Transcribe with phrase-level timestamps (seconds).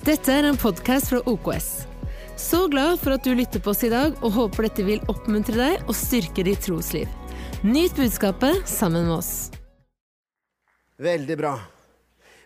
[0.00, 1.66] Dette er en podkast fra OKS.
[2.40, 5.58] Så glad for at du lytter på oss i dag, og håper dette vil oppmuntre
[5.58, 7.10] deg og styrke ditt trosliv.
[7.60, 9.50] Nyt budskapet sammen med oss.
[10.96, 11.52] Veldig bra.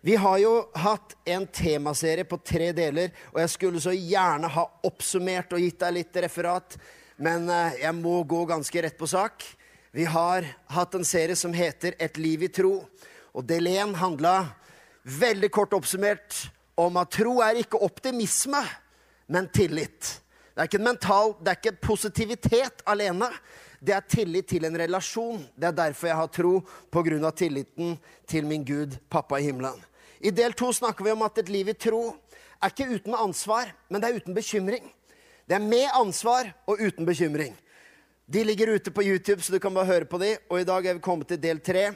[0.02, 0.50] Vi har jo
[0.82, 5.78] hatt en temaserie på tre deler, og jeg skulle så gjerne ha oppsummert og gitt
[5.84, 6.74] deg litt referat,
[7.22, 9.46] men eh, jeg må gå ganske rett på sak.
[9.94, 12.80] Vi har hatt en serie som heter Et liv i tro,
[13.30, 14.40] og del én handla
[15.06, 18.62] veldig kort oppsummert om at tro er ikke optimisme,
[19.30, 20.20] men tillit.
[20.54, 23.30] Det er ikke en mental, det er ikke positivitet alene.
[23.84, 25.42] Det er tillit til en relasjon.
[25.56, 26.52] Det er derfor jeg har tro,
[26.90, 27.30] pga.
[27.30, 29.82] tilliten til min Gud, pappa i himmelen.
[30.20, 32.14] I del to snakker vi om at et liv i tro
[32.62, 34.86] er ikke uten ansvar, men det er uten bekymring.
[35.48, 37.56] Det er med ansvar og uten bekymring.
[38.24, 40.36] De ligger ute på YouTube, så du kan bare høre på de.
[40.48, 41.90] Og i dag er vi kommet til del tre,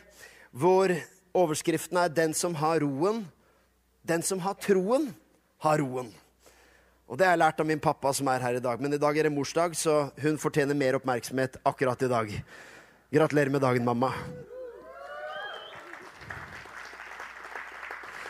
[0.52, 0.92] hvor
[1.32, 3.24] overskriften er 'Den som har roen,
[4.02, 5.10] den som har troen,
[5.64, 6.10] har roen.
[7.08, 8.80] Og det har jeg lært av min pappa som er her i dag.
[8.84, 12.34] Men i dag er det morsdag, så hun fortjener mer oppmerksomhet akkurat i dag.
[13.14, 14.12] Gratulerer med dagen, mamma.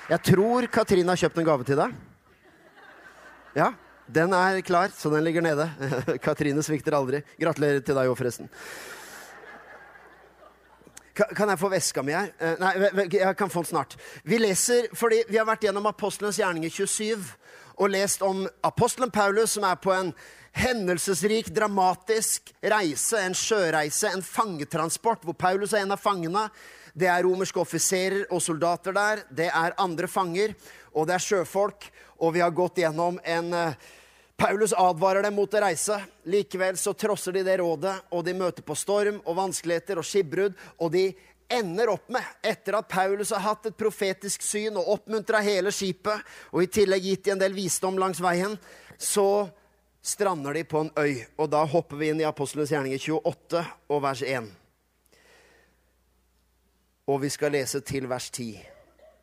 [0.08, 1.96] Jeg tror Katrine har kjøpt en gave til deg.
[3.58, 3.72] Ja,
[4.06, 5.66] den er klar, så den ligger nede.
[6.24, 7.20] Katrine svikter aldri.
[7.40, 8.48] Gratulerer til deg òg, forresten.
[11.18, 12.30] Kan jeg få veska mi her?
[12.38, 12.72] Eh, nei,
[13.10, 13.96] jeg kan få den snart.
[14.22, 17.32] Vi leser, fordi vi har vært gjennom Apostlenes gjerninger 27
[17.78, 20.12] og lest om apostelen Paulus, som er på en
[20.58, 23.20] hendelsesrik, dramatisk reise.
[23.22, 26.48] En sjøreise, en fangetransport, hvor Paulus er en av fangene.
[26.98, 29.22] Det er romerske offiserer og soldater der.
[29.30, 30.56] Det er andre fanger,
[30.94, 31.86] og det er sjøfolk.
[32.18, 33.88] Og vi har gått gjennom en uh,
[34.38, 35.96] Paulus advarer dem mot å reise.
[36.30, 40.54] Likevel så trosser de det rådet, og de møter på storm og vanskeligheter og skipbrudd.
[40.78, 41.08] Og de
[41.50, 46.22] ender opp med, etter at Paulus har hatt et profetisk syn og oppmuntra hele skipet,
[46.52, 48.54] og i tillegg gitt de en del visdom langs veien,
[48.94, 49.48] så
[50.06, 51.24] strander de på en øy.
[51.34, 54.46] Og da hopper vi inn i Apostlenes gjerninger 28 og vers 1.
[57.10, 58.54] Og vi skal lese til vers 10.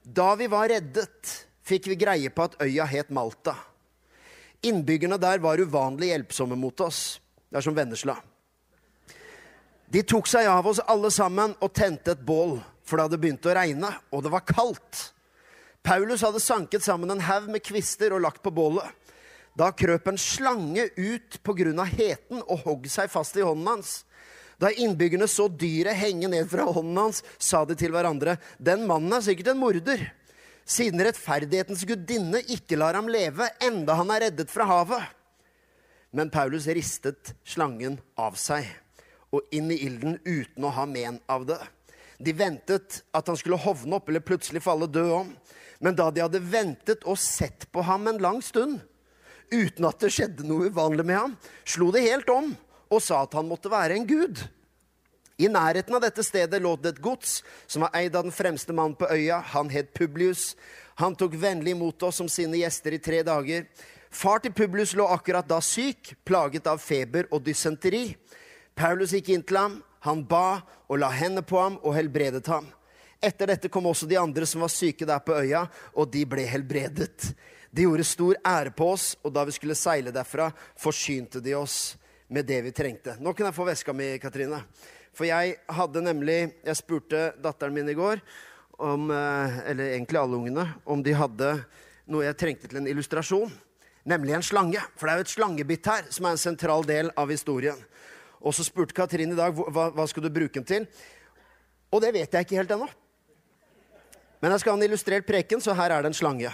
[0.03, 1.31] Da vi var reddet,
[1.63, 3.55] fikk vi greie på at øya het Malta.
[4.65, 7.19] Innbyggerne der var uvanlig hjelpsomme mot oss.
[7.49, 8.15] Det er som Vennesla.
[9.93, 13.45] De tok seg av oss alle sammen og tente et bål, for det hadde begynt
[13.45, 15.11] å regne, og det var kaldt.
[15.85, 18.89] Paulus hadde sanket sammen en haug med kvister og lagt på bålet.
[19.55, 23.69] Da krøp en slange ut på grunn av heten og hogg seg fast i hånden
[23.69, 24.01] hans.
[24.59, 29.13] Da innbyggerne så dyret henge ned fra hånden hans, sa de til hverandre, den mannen
[29.13, 30.09] er sikkert en morder
[30.65, 35.05] siden rettferdighetens gudinne ikke lar ham leve, enda han er reddet fra havet.
[36.15, 38.67] Men Paulus ristet slangen av seg
[39.35, 41.59] og inn i ilden uten å ha men av det.
[42.17, 45.31] De ventet at han skulle hovne opp eller plutselig falle død om.
[45.83, 48.79] Men da de hadde ventet og sett på ham en lang stund,
[49.51, 51.33] uten at det skjedde noe uvanlig med ham,
[51.67, 52.53] slo de helt om
[52.85, 54.39] og sa at han måtte være en gud.
[55.37, 58.71] I nærheten av dette stedet lå det et gods som var eid av den fremste
[58.73, 59.41] mannen på øya.
[59.51, 60.53] Han het Publius.
[60.95, 63.65] Han tok vennlig imot oss som sine gjester i tre dager.
[64.15, 68.15] Far til Publius lå akkurat da syk, plaget av feber og dysenteri.
[68.75, 69.75] Paulus gikk inn til ham,
[70.07, 72.69] han ba og la hendene på ham og helbredet ham.
[73.19, 75.65] Etter dette kom også de andre som var syke der på øya,
[75.99, 77.31] og de ble helbredet.
[77.75, 80.47] De gjorde stor ære på oss, og da vi skulle seile derfra,
[80.79, 81.97] forsynte de oss
[82.31, 83.17] med det vi trengte.
[83.19, 84.61] Nå kan jeg få veska mi, Katrine.
[85.15, 88.21] For jeg hadde nemlig Jeg spurte datteren min i går,
[88.75, 91.63] om, eh, eller egentlig alle ungene, om de hadde
[92.11, 93.51] noe jeg trengte til en illustrasjon.
[94.05, 94.81] Nemlig en slange.
[94.97, 97.77] For det er jo et slangebitt her som er en sentral del av historien.
[98.41, 100.87] Og så spurte Katrin i dag hva, hva skulle du bruke den til.
[101.89, 102.89] Og det vet jeg ikke helt ennå.
[104.41, 106.51] Men jeg skal ha en illustrert preken, så her er det en slange.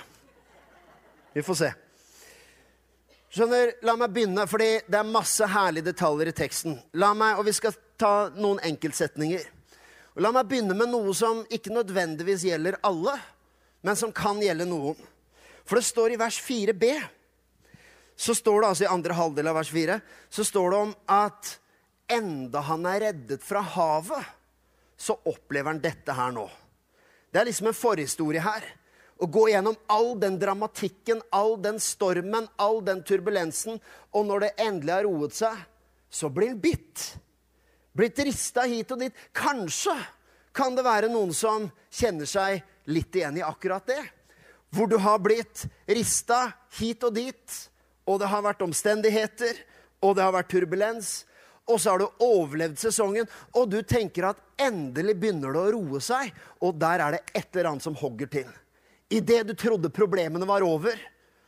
[1.33, 1.71] Vi får se.
[3.31, 6.75] Skjønner, La meg begynne, fordi det er masse herlige detaljer i teksten.
[6.99, 9.45] La meg, og Vi skal ta noen enkeltsetninger.
[10.17, 13.15] Og la meg begynne med noe som ikke nødvendigvis gjelder alle,
[13.87, 14.99] men som kan gjelde noen.
[15.63, 16.89] For det står i vers 4b,
[18.19, 19.97] så står det altså i andre halvdel av vers 4,
[20.29, 21.53] så står det om at
[22.11, 24.27] enda han er reddet fra havet,
[24.99, 26.49] så opplever han dette her nå.
[27.31, 28.67] Det er liksom en forhistorie her.
[29.21, 33.77] Å gå gjennom all den dramatikken, all den stormen, all den turbulensen.
[34.17, 35.59] Og når det endelig har roet seg,
[36.09, 37.03] så blir han bitt
[37.93, 39.15] blitt rista hit og dit.
[39.35, 39.95] Kanskje
[40.55, 44.01] kan det være noen som kjenner seg litt igjen i akkurat det.
[44.71, 46.45] Hvor du har blitt rista
[46.79, 47.57] hit og dit,
[48.07, 49.59] og det har vært omstendigheter,
[50.01, 51.11] og det har vært turbulens.
[51.69, 56.01] Og så har du overlevd sesongen, og du tenker at endelig begynner det å roe
[56.03, 56.31] seg.
[56.63, 58.49] Og der er det et eller annet som hogger til.
[59.11, 60.95] Idet du trodde problemene var over,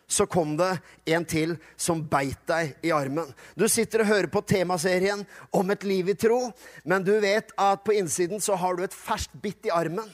[0.08, 0.76] så kom det
[1.16, 3.30] en til som beit deg i armen.
[3.56, 5.24] Du sitter og hører på temaserien
[5.56, 6.52] om et liv i tro,
[6.84, 10.10] men du vet at på innsiden så har du et ferskt bitt i armen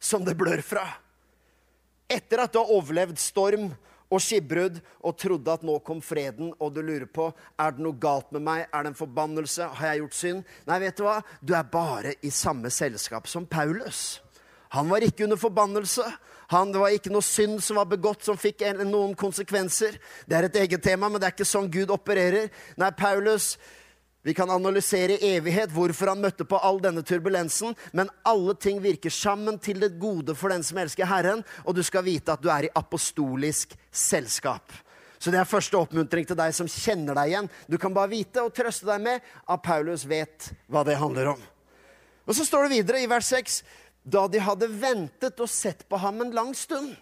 [0.00, 0.86] som det blør fra.
[2.10, 3.70] Etter at du har overlevd storm
[4.12, 7.30] og skipbrudd og trodde at nå kom freden, og du lurer på
[7.60, 10.52] er det noe galt med meg, er det en forbannelse, har jeg gjort synd?
[10.68, 11.18] Nei, vet du hva?
[11.40, 14.22] Du er bare i samme selskap som Paulus.
[14.74, 16.04] Han var ikke under forbannelse.
[16.52, 19.96] Han, det var ikke noe synd som var begått som fikk en, noen konsekvenser.
[20.28, 22.50] Det er et eget tema, men det er ikke sånn Gud opererer.
[22.80, 23.54] Nei, Paulus
[24.24, 28.78] vi kan analysere i evighet hvorfor han møtte på all denne turbulensen, men alle ting
[28.80, 32.40] virker sammen til det gode for den som elsker Herren, og du skal vite at
[32.40, 34.72] du er i apostolisk selskap.
[35.20, 37.50] Så det er første oppmuntring til deg som kjenner deg igjen.
[37.68, 41.44] Du kan bare vite og trøste deg med at Paulus vet hva det handler om.
[42.24, 43.60] Og så står det videre i vers 6
[44.04, 46.92] da de hadde ventet og sett på ham en lang stund.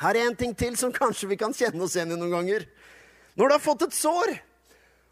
[0.00, 2.64] Her er en ting til som kanskje vi kan kjenne oss igjen i noen ganger.
[3.36, 4.32] Når du har fått et sår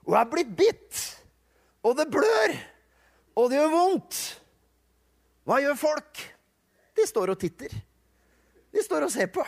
[0.08, 1.00] og er blitt bitt,
[1.86, 2.54] og det blør,
[3.38, 4.18] og det gjør vondt,
[5.46, 6.22] hva gjør folk?
[6.96, 7.72] De står og titter.
[8.72, 9.44] De står og ser på.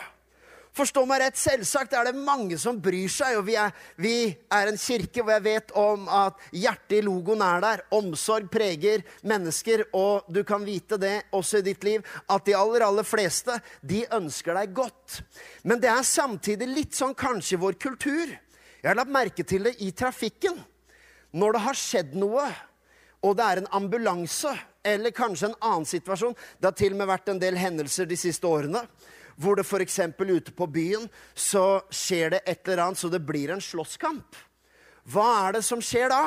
[0.75, 4.67] Forstå meg rett, selvsagt er det mange som bryr seg, og vi er, vi er,
[4.67, 7.83] en kirke hvor jeg vet om at hjertet i logoen er der.
[7.95, 12.83] Omsorg preger mennesker, og du kan vite det også i ditt liv, at de aller,
[12.89, 15.21] aller fleste, de ønsker deg godt.
[15.63, 18.35] Men det er samtidig litt sånn kanskje vår kultur.
[18.35, 20.59] Jeg har lagt merke til det i trafikken.
[21.39, 22.51] Når det har skjedd noe,
[23.23, 24.51] og det er en ambulanse,
[24.85, 28.17] eller kanskje en annen situasjon Det har til og med vært en del hendelser de
[28.19, 28.83] siste årene
[29.35, 29.99] hvor det f.eks.
[30.19, 34.35] ute på byen så skjer det et eller annet så det blir en slåsskamp.
[35.05, 36.23] Hva er det som skjer da?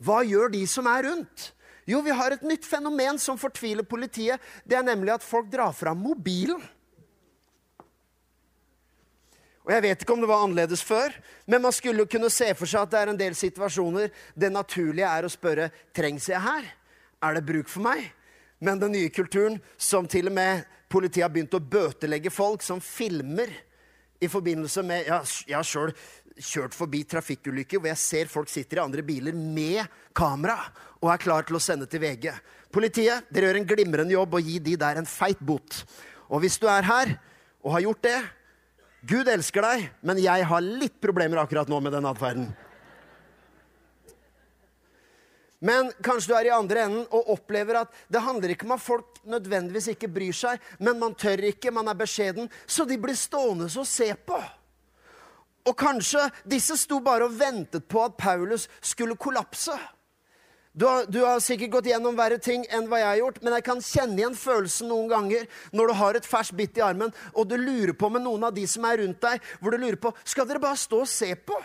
[0.00, 1.50] Hva gjør de som er rundt?
[1.88, 4.40] Jo, vi har et nytt fenomen som fortviler politiet.
[4.64, 6.60] Det er nemlig at folk drar fram mobilen.
[9.66, 11.12] Og Jeg vet ikke om det var annerledes før,
[11.46, 15.06] men man skulle kunne se for seg at det er en del situasjoner det naturlige
[15.06, 16.64] er å spørre trengs jeg her.
[17.20, 18.08] Er det bruk for meg?
[18.60, 22.82] Men den nye kulturen, som til og med Politiet har begynt å bøtelegge folk som
[22.82, 23.52] filmer
[24.20, 25.92] i forbindelse med ja, Jeg har sjøl
[26.40, 29.82] kjørt forbi trafikkulykker hvor jeg ser folk sitter i andre biler med
[30.16, 30.56] kamera
[31.00, 32.30] og er klar til å sende til VG.
[32.72, 35.82] Politiet, dere gjør en glimrende jobb og gi de der en feit bot.
[36.30, 37.14] Og hvis du er her
[37.60, 38.18] og har gjort det
[39.10, 42.50] Gud elsker deg, men jeg har litt problemer akkurat nå med den atferden.
[45.60, 48.82] Men kanskje du er i andre enden og opplever at det handler ikke om at
[48.84, 53.18] folk nødvendigvis ikke bryr seg, men man tør ikke, man er beskjeden, så de blir
[53.18, 54.40] stående og se på.
[55.68, 59.76] Og kanskje disse sto bare og ventet på at Paulus skulle kollapse.
[60.72, 63.56] Du har, du har, sikkert gått gjennom verre ting enn hva jeg har gjort, men
[63.58, 67.12] jeg kan kjenne igjen følelsen noen ganger når du har et ferskt bitt i armen,
[67.34, 69.98] og du lurer på med noen av de som er rundt deg, hvor du lurer
[70.00, 71.58] på skal dere bare stå og se på.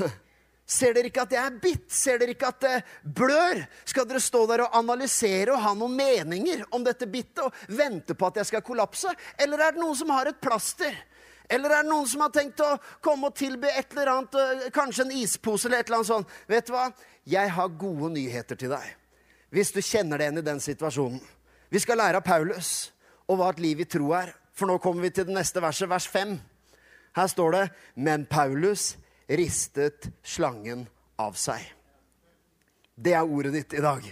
[0.66, 1.88] Ser dere ikke at jeg er bitt?
[1.92, 3.62] Ser dere ikke at det blør?
[3.88, 8.14] Skal dere stå der og analysere og ha noen meninger om dette bittet og vente
[8.14, 9.10] på at jeg skal kollapse?
[9.42, 10.94] Eller er det noen som har et plaster?
[11.52, 14.70] Eller er det noen som har tenkt å komme og tilby et eller annet, eh,
[14.72, 16.28] kanskje en ispose eller et eller annet sånt?
[16.48, 16.86] Vet du hva?
[17.28, 18.86] Jeg har gode nyheter til deg.
[19.52, 21.20] Hvis du kjenner deg igjen i den situasjonen.
[21.68, 22.92] Vi skal lære av Paulus
[23.28, 24.32] og hva et liv i tro er.
[24.52, 26.40] For nå kommer vi til det neste verset, vers 5.
[27.16, 28.96] Her står det Men Paulus
[29.36, 30.86] ristet slangen
[31.20, 31.64] av seg.
[32.94, 34.04] Det er ordet ditt i dag.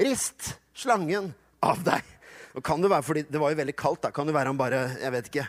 [0.00, 1.32] Rist slangen
[1.64, 2.04] av deg.
[2.54, 4.02] Og kan Det være fordi det var jo veldig kaldt.
[4.02, 5.48] da, Kan det være han bare Jeg vet ikke.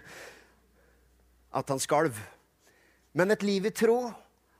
[1.54, 2.16] At han skalv.
[3.14, 4.14] Men et liv i tro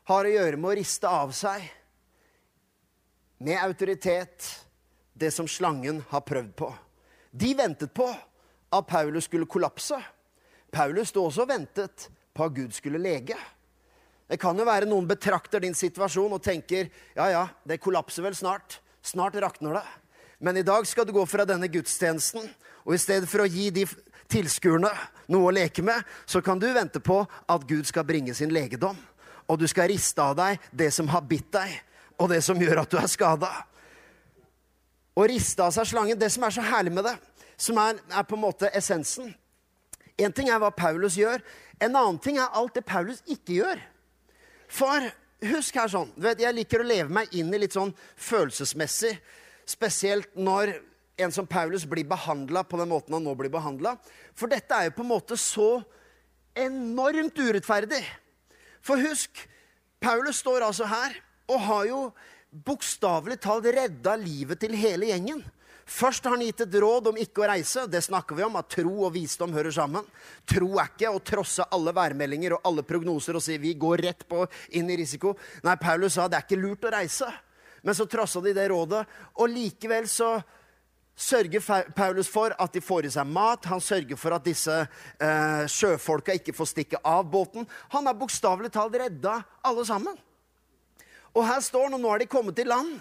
[0.10, 1.62] har å gjøre med å riste av seg
[3.40, 4.66] med autoritet
[5.14, 6.74] det som slangen har prøvd på.
[7.32, 8.10] De ventet på
[8.72, 9.98] at Paulus skulle kollapse.
[10.72, 13.38] Paulus sto også og ventet på at Gud skulle lege.
[14.32, 18.36] Det kan jo være noen betrakter din situasjon og tenker ja, ja, det kollapser vel
[18.38, 18.78] snart.
[19.04, 19.88] Snart rakner det.
[20.40, 22.48] Men i dag skal du gå fra denne gudstjenesten,
[22.88, 23.84] og i stedet for å gi de
[24.32, 24.90] tilskuerne
[25.32, 28.96] noe å leke med, så kan du vente på at Gud skal bringe sin legedom.
[29.52, 31.76] Og du skal riste av deg det som har bitt deg,
[32.16, 33.52] og det som gjør at du er skada.
[35.12, 37.18] Å riste av seg slangen, det som er så herlig med det,
[37.60, 39.34] som er, er på en måte essensen
[40.22, 41.42] En ting er hva Paulus gjør,
[41.82, 43.80] en annen ting er alt det Paulus ikke gjør.
[44.72, 45.10] For
[45.52, 49.18] husk her sånn du vet, Jeg liker å leve meg inn i litt sånn følelsesmessig.
[49.68, 50.78] Spesielt når
[51.22, 53.98] en som Paulus blir behandla på den måten han nå blir behandla.
[54.34, 55.84] For dette er jo på en måte så
[56.58, 58.02] enormt urettferdig.
[58.82, 59.44] For husk,
[60.02, 61.14] Paulus står altså her
[61.52, 62.00] og har jo
[62.52, 65.44] bokstavelig talt redda livet til hele gjengen.
[65.92, 67.84] Først har han gitt et råd om ikke å reise.
[67.92, 70.06] Det snakker vi om, at tro og visdom hører sammen.
[70.48, 74.24] Tro er ikke å trosse alle værmeldinger og alle prognoser og si vi går rett
[74.30, 74.46] på
[74.80, 75.36] inn i risiko.
[75.68, 77.28] Nei, Paulus sa det er ikke lurt å reise.
[77.84, 79.04] Men så trossa de det rådet,
[79.42, 80.36] og likevel så
[81.18, 83.68] sørger Paulus for at de får i seg mat.
[83.70, 87.68] Han sørger for at disse eh, sjøfolka ikke får stikke av båten.
[87.92, 90.16] Han har bokstavelig talt redda alle sammen.
[91.36, 93.00] Og her står han, og nå har de kommet til land.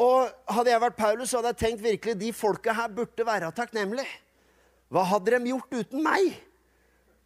[0.00, 3.50] Og Hadde jeg vært Paulus, så hadde jeg tenkt virkelig de folka her burde være
[3.54, 4.08] takknemlige.
[4.90, 6.32] Hva hadde de gjort uten meg?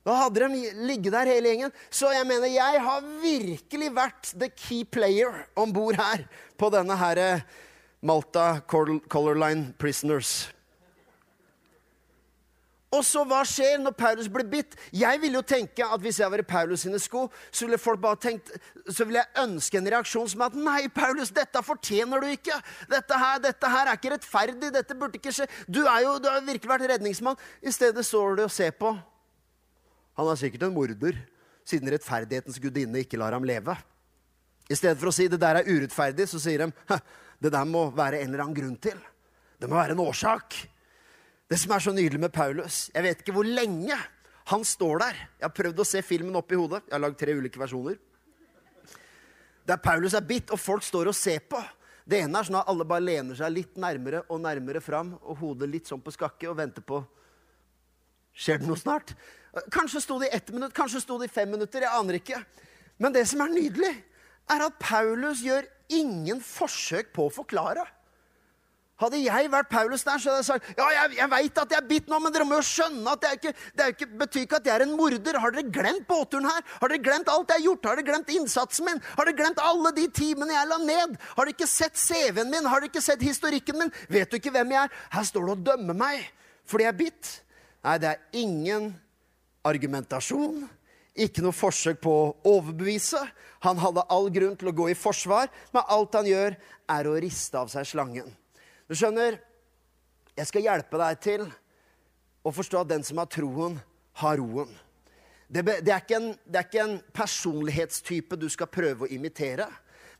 [0.04, 1.73] Da hadde de ligget der hele gjengen.
[1.88, 6.26] Så jeg mener, jeg har virkelig vært the key player om bord her
[6.61, 7.47] på denne her eh,
[8.04, 10.50] Malta Color Line Prisoners.
[12.94, 14.76] Og så hva skjer når Paulus blir bitt?
[14.94, 18.00] Jeg ville jo tenke at Hvis jeg var i Paulus sine sko, så ville folk
[18.02, 18.52] bare tenkt,
[18.86, 22.58] så ville jeg ønske en reaksjon som at Nei, Paulus, dette fortjener du ikke.
[22.90, 24.70] Dette her, dette her er ikke rettferdig.
[24.74, 25.48] Dette burde ikke skje.
[25.66, 27.40] Du, er jo, du har virkelig vært redningsmann.
[27.64, 28.94] I stedet står du og ser på.
[30.20, 31.18] Han er sikkert en morder,
[31.66, 33.74] siden rettferdighetens gudinne ikke lar ham leve.
[34.70, 37.00] I stedet for å si det der er urettferdig, så sier de
[37.42, 39.00] det der må være en eller annen grunn til.
[39.58, 40.56] Det må være en årsak.
[41.54, 43.94] Det som er så nydelig med Paulus Jeg vet ikke hvor lenge
[44.50, 45.18] han står der.
[45.38, 46.80] Jeg har prøvd å se filmen opp i hodet.
[46.88, 47.94] Jeg har lagd tre ulike versjoner.
[49.70, 51.61] Der Paulus er bitt, og folk står og ser på.
[52.04, 55.38] Det ene er sånn at alle bare lener seg litt nærmere og nærmere fram, og
[55.40, 57.00] hodet litt sånn på skakke, og venter på
[58.34, 59.14] Skjer det noe snart?
[59.73, 61.87] Kanskje sto det i ett minutt, kanskje sto det i fem minutter.
[61.87, 62.42] Jeg aner ikke.
[62.99, 63.94] Men det som er nydelig,
[64.50, 65.70] er at Paulus gjør
[66.02, 67.87] ingen forsøk på å forklare.
[69.02, 71.80] Hadde jeg vært Paulus der, så hadde jeg sagt ja, jeg, jeg veit at jeg
[71.80, 74.60] er bitt nå, men dere må jo skjønne at er ikke, det ikke, betyr ikke
[74.60, 75.38] at jeg er en morder.
[75.42, 76.60] Har dere glemt båtturen her?
[76.78, 77.88] Har dere glemt alt jeg har gjort?
[77.90, 79.02] Har dere glemt innsatsen min?
[79.16, 81.16] Har dere glemt alle de timene jeg la ned?
[81.32, 82.68] Har dere ikke sett CV-en min?
[82.70, 83.90] Har dere ikke sett historikken min?
[84.14, 85.02] Vet du ikke hvem jeg er?
[85.16, 86.30] Her står det og dømmer meg
[86.64, 87.32] fordi jeg er bitt.
[87.84, 88.86] Nei, det er ingen
[89.66, 90.62] argumentasjon.
[91.26, 93.20] Ikke noe forsøk på å overbevise.
[93.66, 96.56] Han hadde all grunn til å gå i forsvar, men alt han gjør,
[96.94, 98.32] er å riste av seg slangen.
[98.84, 99.38] Du skjønner,
[100.36, 101.46] jeg skal hjelpe deg til
[102.44, 103.78] å forstå at den som har troen,
[104.20, 104.68] har roen.
[105.48, 109.70] Det, det, er en, det, er ikke en, personlighetstype du skal prøve å imitere.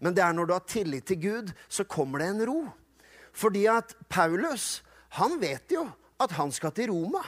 [0.01, 2.59] Men det er når du har tillit til Gud, så kommer det en ro.
[3.37, 4.81] Fordi at Paulus,
[5.19, 5.85] han vet jo
[6.23, 7.23] at han skal til Roma.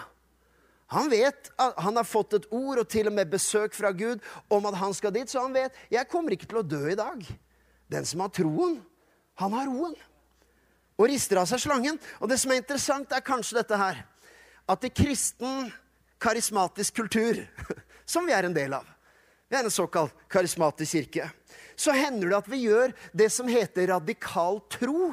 [0.94, 4.22] Han vet at han har fått et ord og til og med besøk fra Gud
[4.48, 6.98] om at han skal dit, så han vet jeg kommer ikke til å dø i
[6.98, 7.24] dag.
[7.90, 8.78] Den som har troen,
[9.42, 9.96] han har roen.
[10.96, 11.98] Og rister av seg slangen.
[12.20, 14.02] Og det som er interessant, er kanskje dette her.
[14.66, 15.70] At i kristen
[16.22, 17.42] karismatisk kultur,
[18.12, 18.86] som vi er en del av
[19.46, 21.28] Vi er en såkalt karismatisk kirke.
[21.78, 25.12] Så hender det at vi gjør det som heter radikal tro.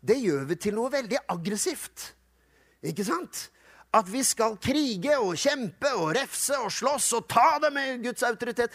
[0.00, 2.14] Det gjør vi til noe veldig aggressivt.
[2.80, 3.50] Ikke sant?
[3.90, 8.22] at vi skal krige og kjempe og refse og slåss og ta det med Guds
[8.26, 8.74] autoritet.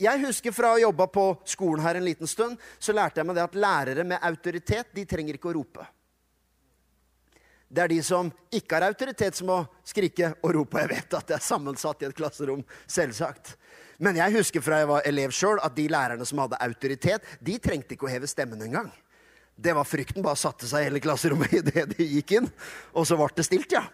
[0.00, 3.38] Jeg husker fra å jobbe på skolen her en liten stund, så lærte jeg meg
[3.38, 5.86] det at lærere med autoritet de trenger ikke å rope.
[7.66, 10.82] Det er de som ikke har autoritet, som må skrike og rope.
[10.84, 13.56] Jeg vet at det er sammensatt i et klasserom, selvsagt.
[13.98, 17.56] Men jeg husker fra jeg var elev sjøl, at de lærerne som hadde autoritet, de
[17.58, 18.92] trengte ikke å heve stemmen engang.
[19.56, 20.22] Det var frykten.
[20.22, 22.48] Bare satte seg i hele klasserommet idet de gikk inn.
[22.94, 23.86] Og så ble det stilt, ja.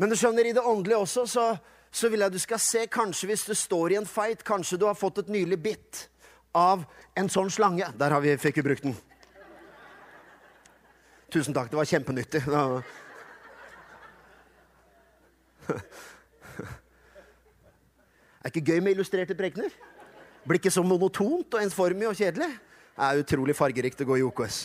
[0.00, 1.46] Men du skjønner, i det åndelige også, så,
[1.90, 4.86] så vil jeg du skal se kanskje hvis du står i en fight, kanskje du
[4.86, 6.08] har fått et nylig bitt
[6.56, 6.84] av
[7.18, 7.86] en sånn slange.
[7.98, 8.96] Der har vi, fikk vi brukt den.
[11.30, 12.42] Tusen takk, det var kjempenyttig.
[12.46, 12.58] Det
[18.40, 19.70] er ikke gøy med illustrerte prekener.
[20.42, 22.50] Blir ikke så monotont og ensformig og kjedelig.
[22.50, 24.56] Det er utrolig fargerikt å gå i OKS.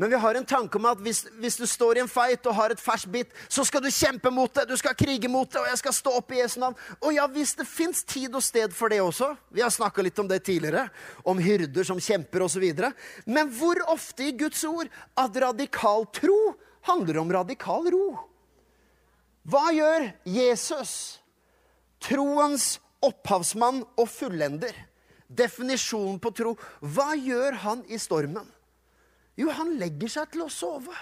[0.00, 2.54] Men vi har en tanke om at hvis, hvis, du står i en fight og
[2.54, 5.58] har et ferskt bitt, så skal du kjempe mot det, du skal krige mot det,
[5.58, 6.76] og jeg skal stå opp i Jesu navn.
[7.02, 9.32] Og ja, hvis det fins tid og sted for det også.
[9.50, 10.84] Vi har snakka litt om det tidligere,
[11.26, 12.62] om hyrder som kjemper osv.
[13.26, 14.86] Men hvor ofte i Guds ord
[15.18, 16.38] at radikal tro
[16.86, 18.04] handler om radikal ro?
[19.50, 20.92] Hva gjør Jesus,
[22.06, 24.78] troens opphavsmann og fullender?
[25.26, 26.54] Definisjonen på tro.
[26.86, 28.46] Hva gjør han i stormen?
[29.38, 30.94] Jo, han legger seg til å sove.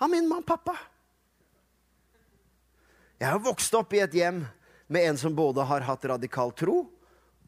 [0.00, 0.74] Han min mann pappa.
[3.20, 4.46] Jeg har vokst opp i et hjem
[4.88, 6.86] med en som både har hatt radikal tro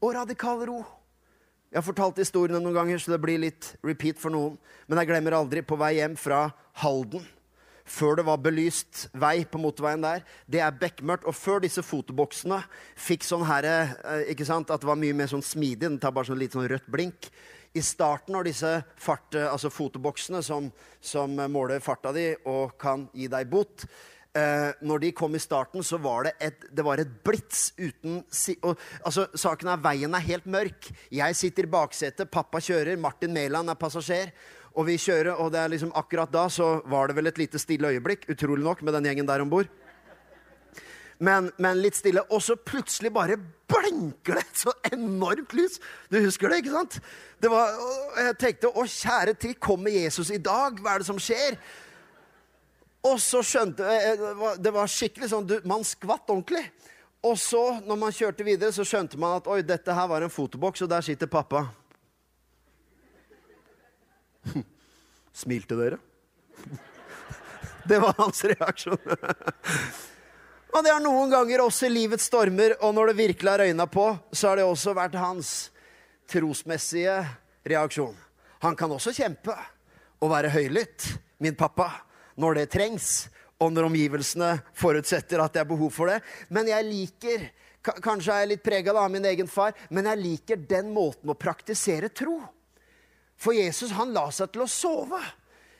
[0.03, 0.83] og radikal ro.
[1.73, 4.59] Jeg har fortalt historiene noen ganger, så det blir litt repeat for noen.
[4.85, 6.51] Men jeg glemmer aldri på vei hjem fra
[6.83, 7.23] Halden.
[7.83, 10.21] Før det var belyst vei på motorveien der.
[10.45, 11.25] Det er bekmørkt.
[11.25, 12.61] Og før disse fotoboksene
[12.93, 16.39] fikk sånn her, eh, at det var mye mer sånn smidig, den tar bare sånn
[16.39, 17.31] litt sånn rødt blink,
[17.73, 18.69] I starten av disse
[19.01, 20.67] fart, altså fotoboksene som,
[21.01, 23.85] som måler farta di og kan gi deg bot,
[24.37, 28.21] eh, når de kom i starten, så var det et, det var et blits uten
[28.29, 30.91] si og, altså, Saken er veien er helt mørk.
[31.13, 34.33] Jeg sitter i baksetet, pappa kjører, Martin Mæland er passasjer.
[34.73, 37.61] Og vi kjører, og det er liksom akkurat da så var det vel et lite
[37.61, 39.69] stille øyeblikk, utrolig nok, med den gjengen der om bord.
[41.19, 42.23] Men, men, litt stille.
[42.33, 43.37] Og så plutselig bare
[43.69, 45.79] blinker det et så enormt lys.
[46.09, 46.99] Du husker det, ikke sant?
[47.41, 47.75] Det var,
[48.17, 50.79] jeg tenkte å kjære tid, kommer Jesus i dag?
[50.81, 51.57] Hva er det som skjer?
[53.03, 54.19] Og så skjønte jeg
[54.63, 56.63] Det var skikkelig sånn du, Man skvatt ordentlig.
[57.23, 60.31] Og så, når man kjørte videre, så skjønte man at oi, dette her var en
[60.31, 61.61] fotoboks, og der sitter pappa.
[65.43, 66.01] Smilte dere?
[67.87, 68.99] Det var hans reaksjon.
[70.73, 74.07] Og det har noen ganger også livets stormer, og når det virkelig har røyna på,
[74.33, 75.51] så har det også vært hans
[76.29, 77.19] trosmessige
[77.69, 78.15] reaksjon.
[78.65, 79.53] Han kan også kjempe
[80.23, 81.05] og være høylytt,
[81.43, 81.91] min pappa
[82.41, 83.11] når det trengs,
[83.61, 86.23] og når omgivelsene forutsetter at det er behov for det.
[86.49, 87.51] Men jeg liker
[87.83, 91.35] Kanskje er jeg litt prega av min egen far, men jeg liker den måten å
[91.35, 92.37] praktisere tro.
[93.35, 95.19] For Jesus han la seg til å sove.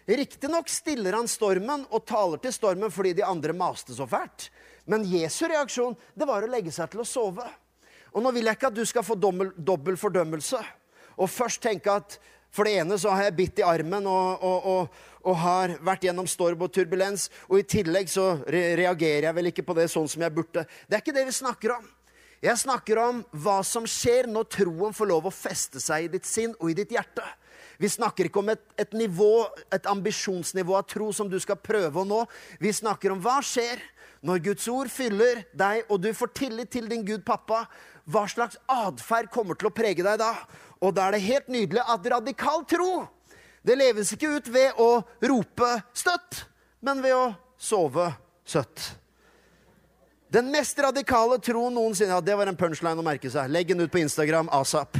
[0.03, 4.49] Riktignok stiller han stormen og taler til stormen fordi de andre maste så fælt.
[4.89, 7.45] Men Jesu reaksjon det var å legge seg til å sove.
[8.13, 10.59] Og nå vil jeg ikke at du skal få dobbel, fordømmelse.
[11.17, 12.19] Og først tenke at
[12.53, 16.05] for det ene så har jeg bitt i armen og, og, og, og, har vært
[16.05, 17.25] gjennom storm og turbulens.
[17.49, 20.67] Og i tillegg så reagerer jeg vel ikke på det sånn som jeg burde.
[20.85, 21.87] Det er ikke det vi snakker om.
[22.43, 26.27] Jeg snakker om hva som skjer når troen får lov å feste seg i ditt
[26.27, 27.23] sinn og i ditt hjerte.
[27.79, 32.03] Vi snakker ikke om et, et nivå, et ambisjonsnivå av tro som du skal prøve
[32.03, 32.19] å nå.
[32.61, 33.81] Vi snakker om hva skjer
[34.23, 37.65] når Guds ord fyller deg, og du får tillit til din Gud pappa.
[38.07, 40.31] Hva slags atferd kommer til å prege deg da?
[40.83, 43.05] Og da er det helt nydelig at radikal tro
[43.63, 44.89] det leves ikke ut ved å
[45.23, 46.43] rope støtt,
[46.83, 48.09] men ved å sove
[48.43, 48.89] søtt.
[50.33, 53.51] Den mest radikale troen noensinne Ja, det var en punchline å merke seg.
[53.53, 54.97] Legg den ut på Instagram asap.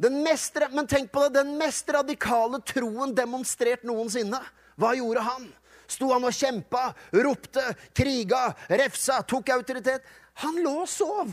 [0.00, 4.40] Den mest, men tenk på det, den mest radikale troen demonstrert noensinne.
[4.76, 5.46] Hva gjorde han?
[5.86, 6.88] Sto han og kjempa,
[7.24, 7.64] ropte,
[7.96, 10.06] kriga, refsa, tok autoritet?
[10.42, 11.32] Han lå og sov.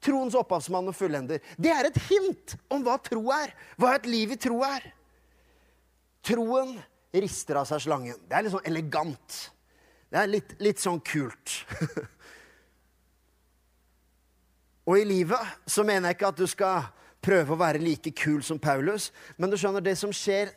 [0.00, 1.42] Troens opphavsmann og fullender.
[1.60, 3.52] Det er et hint om hva tro er.
[3.76, 4.86] Hva et liv i tro er.
[6.24, 6.74] Troen
[7.12, 8.20] rister av seg slangen.
[8.28, 9.40] Det er litt sånn elegant.
[10.10, 11.60] Det er litt, litt sånn kult.
[14.88, 16.88] og i livet så mener jeg ikke at du skal
[17.20, 20.54] prøve å være like kul som Paulus, men du skjønner, det som skjer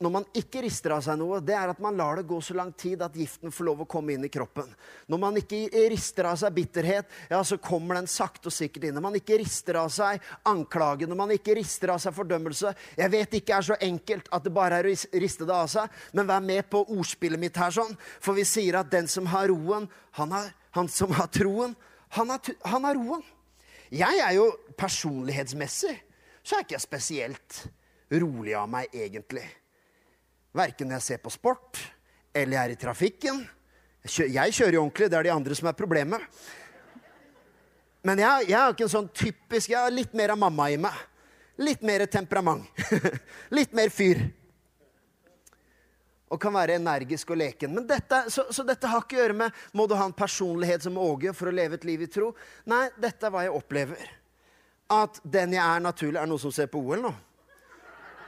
[0.00, 2.56] når man ikke rister av seg noe, det er at man lar det gå så
[2.56, 4.70] lang tid at giften får lov å komme inn i kroppen.
[5.12, 5.60] Når man ikke
[5.92, 8.96] rister av seg bitterhet, ja, så kommer den sakte og sikkert inn.
[8.96, 13.12] Når man ikke rister av seg anklage, når man ikke rister av seg fordømmelse Jeg
[13.12, 16.28] vet ikke er så enkelt at det bare er å riste det av seg, men
[16.28, 17.96] vær med på ordspillet mitt her, sånn.
[18.24, 21.76] For vi sier at den som har roen, han, har, han som har troen,
[22.16, 23.26] han har, han har roen.
[23.90, 25.98] Jeg er jo personlighetsmessig
[26.42, 27.58] så er ikke jeg spesielt
[28.20, 29.44] rolig av meg, egentlig.
[30.56, 31.78] Verken når jeg ser på sport
[32.34, 33.44] eller jeg er i trafikken.
[34.06, 36.42] Jeg kjører jo ordentlig, det er de andre som er problemet.
[38.06, 40.78] Men jeg, jeg er ikke en sånn typisk Jeg har litt mer av mamma i
[40.80, 40.94] meg.
[41.60, 42.64] Litt mer temperament.
[43.56, 44.22] litt mer fyr.
[46.30, 47.74] Og kan være energisk og leken.
[47.74, 50.86] Men dette, så, så, dette har ikke å gjøre med må du ha en personlighet
[50.86, 52.30] som Åge for å leve et liv i tro.
[52.70, 54.14] Nei, dette er hva jeg opplever.
[54.90, 57.12] At den jeg er naturlig Er noen som ser på OL nå?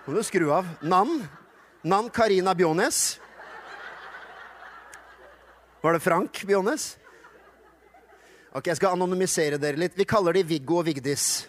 [0.05, 0.69] Må du skru av.
[0.83, 1.23] Navn?
[1.83, 3.21] Navn Karina Bjones.
[5.81, 6.97] Var det Frank Bjones?
[8.53, 9.97] Ok, Jeg skal anonymisere dere litt.
[9.99, 11.49] Vi kaller de Viggo og Vigdis.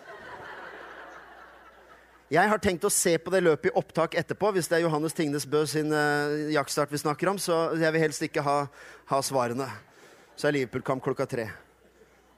[2.34, 4.50] Jeg har tenkt å se på det løpet i opptak etterpå.
[4.56, 8.02] Hvis det er Johannes Tingnes Bø sin uh, jaktstart vi snakker om, så jeg vil
[8.02, 8.56] helst ikke ha,
[9.12, 9.68] ha svarene.
[10.34, 11.46] Så er Liverpool-kamp klokka tre.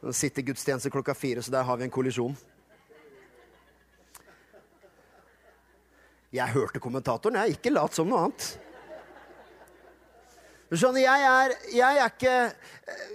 [0.03, 2.35] City-gudstjeneste klokka fire, så der har vi en kollisjon.
[6.33, 7.55] Jeg hørte kommentatoren, jeg.
[7.55, 8.47] er Ikke lat som noe annet.
[10.73, 12.35] Skjønner, jeg er, jeg er ikke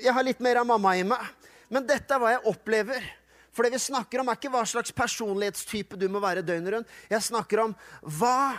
[0.04, 1.24] Jeg har litt mer av mamma i meg.
[1.70, 3.04] Men dette er hva jeg opplever.
[3.50, 6.98] For det vi snakker om, er ikke hva slags personlighetstype du må være døgnet rundt.
[7.10, 7.74] Jeg snakker om
[8.18, 8.58] hva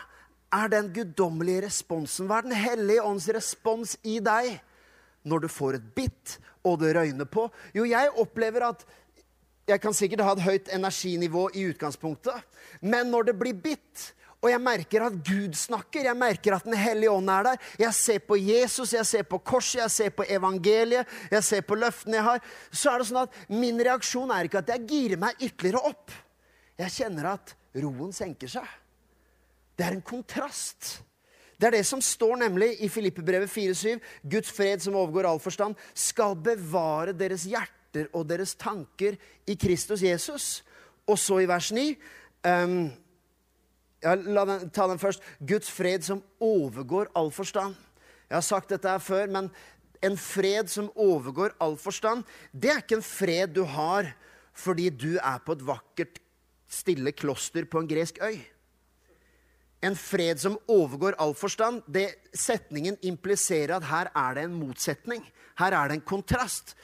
[0.51, 2.27] er den guddommelige responsen?
[2.27, 4.57] Hva er Den hellige ånds respons i deg
[5.23, 6.37] når du får et bitt
[6.67, 7.47] og det røyner på?
[7.75, 8.83] Jo, jeg opplever at
[9.69, 12.35] jeg kan sikkert ha et høyt energinivå i utgangspunktet,
[12.81, 14.11] men når det blir bitt,
[14.41, 17.57] og jeg merker at Gud snakker, jeg merker at Den hellige ånd er der.
[17.77, 21.77] Jeg ser på Jesus, jeg ser på korset, jeg ser på evangeliet, jeg ser på
[21.77, 22.41] løftene jeg har.
[22.71, 26.15] Så er det sånn at min reaksjon er ikke at jeg girer meg ytterligere opp.
[26.81, 28.65] Jeg kjenner at roen senker seg.
[29.77, 30.89] Det er en kontrast.
[31.61, 34.01] Det er det som står nemlig i Filippebrevet 4,7.
[34.25, 40.01] Guds fred som overgår all forstand, skal bevare deres hjerter og deres tanker i Kristus
[40.01, 40.49] Jesus.
[41.05, 41.85] Og så i vers 9
[42.49, 42.89] um,
[44.01, 45.23] ja, La den, ta den først.
[45.39, 47.75] Guds fred som overgår all forstand.
[48.29, 49.49] Jeg har sagt dette her før, men
[50.01, 54.09] en fred som overgår all forstand, det er ikke en fred du har
[54.57, 56.17] fordi du er på et vakkert,
[56.71, 58.39] stille kloster på en gresk øy.
[59.81, 61.81] En fred som overgår all forstand.
[61.87, 65.23] Det, setningen impliserer at her er det en motsetning.
[65.59, 66.75] Her er det en kontrast.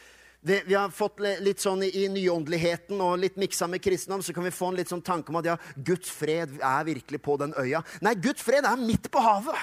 [0.48, 4.36] Det, vi har fått litt sånn I, i nyåndeligheten og litt miksa med kristendom så
[4.36, 7.36] kan vi få en litt sånn tanke om at ja, Guds fred er virkelig på
[7.42, 7.82] den øya.
[8.06, 9.60] Nei, Guds fred er midt på havet.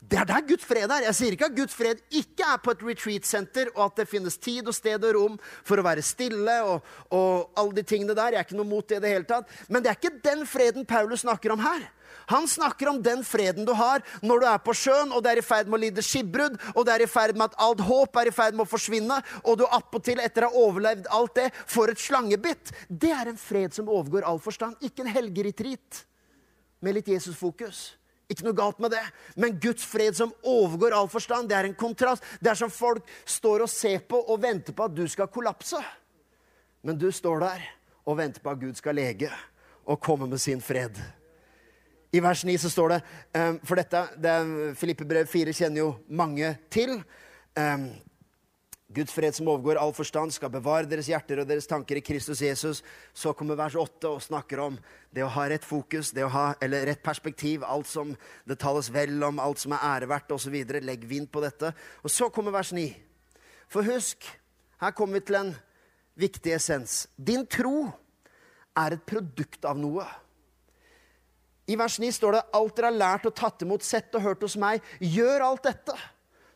[0.00, 1.04] Det er der Guds fred er.
[1.10, 4.38] Jeg sier ikke at Guds fred ikke er på et retreat-senter, og at det finnes
[4.40, 8.32] tid og sted og rom for å være stille og, og alle de tingene der.
[8.32, 9.50] Jeg er ikke noe mot det i det hele tatt.
[9.68, 11.84] Men det er ikke den freden Paulus snakker om her.
[12.32, 15.42] Han snakker om den freden du har når du er på sjøen og det er
[15.42, 18.18] i ferd med å lide skipbrudd, og det er i ferd med at alt håp
[18.18, 21.48] er i ferd med å forsvinne, og du attpåtil, etter å ha overlevd alt det,
[21.70, 22.74] får et slangebitt.
[22.88, 24.78] Det er en fred som overgår all forstand.
[24.82, 26.04] Ikke en helgeretreat
[26.80, 27.99] med litt Jesus-fokus.
[28.30, 29.02] Ikke noe galt med det.
[29.34, 32.24] Men Guds fred som overgår all forstand, det er en kontrast.
[32.38, 35.80] Det er som folk står og ser på og venter på at du skal kollapse.
[36.86, 37.64] Men du står der
[38.06, 39.30] og venter på at Gud skal lege
[39.84, 40.94] og komme med sin fred.
[42.12, 43.00] I vers 9 så står det
[43.38, 44.36] um, For dette det
[44.78, 46.96] Filippe brev 4 kjenner jo mange til.
[48.90, 52.40] Guds fred som overgår all forstand, skal bevare deres hjerter og deres tanker i Kristus
[52.42, 52.80] Jesus.
[53.14, 54.78] Så kommer vers 8 og snakker om
[55.14, 58.16] det å ha rett fokus, det å ha, eller rett perspektiv, alt som
[58.50, 60.58] det tales vel om, alt som er æreverdt osv.
[60.82, 61.70] Legg vind på dette.
[62.02, 62.88] Og så kommer vers 9.
[63.70, 64.26] For husk,
[64.82, 65.54] her kommer vi til en
[66.18, 67.04] viktig essens.
[67.14, 67.86] Din tro
[68.74, 70.06] er et produkt av noe.
[71.70, 74.42] I vers 9 står det alt dere har lært og tatt imot, sett og hørt
[74.42, 75.94] hos meg, gjør alt dette,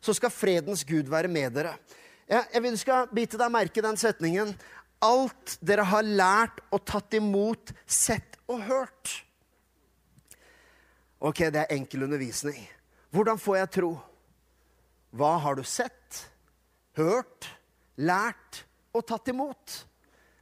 [0.03, 1.77] så skal fredens Gud være med dere.
[2.25, 4.55] Jeg vil du skal bite deg merke den setningen.
[5.05, 9.11] Alt dere har lært og tatt imot, sett og hørt.
[11.21, 12.57] Ok, det er enkel undervisning.
[13.13, 13.91] Hvordan får jeg tro?
[15.15, 16.25] Hva har du sett,
[16.97, 17.47] hørt,
[17.95, 19.77] lært og tatt imot?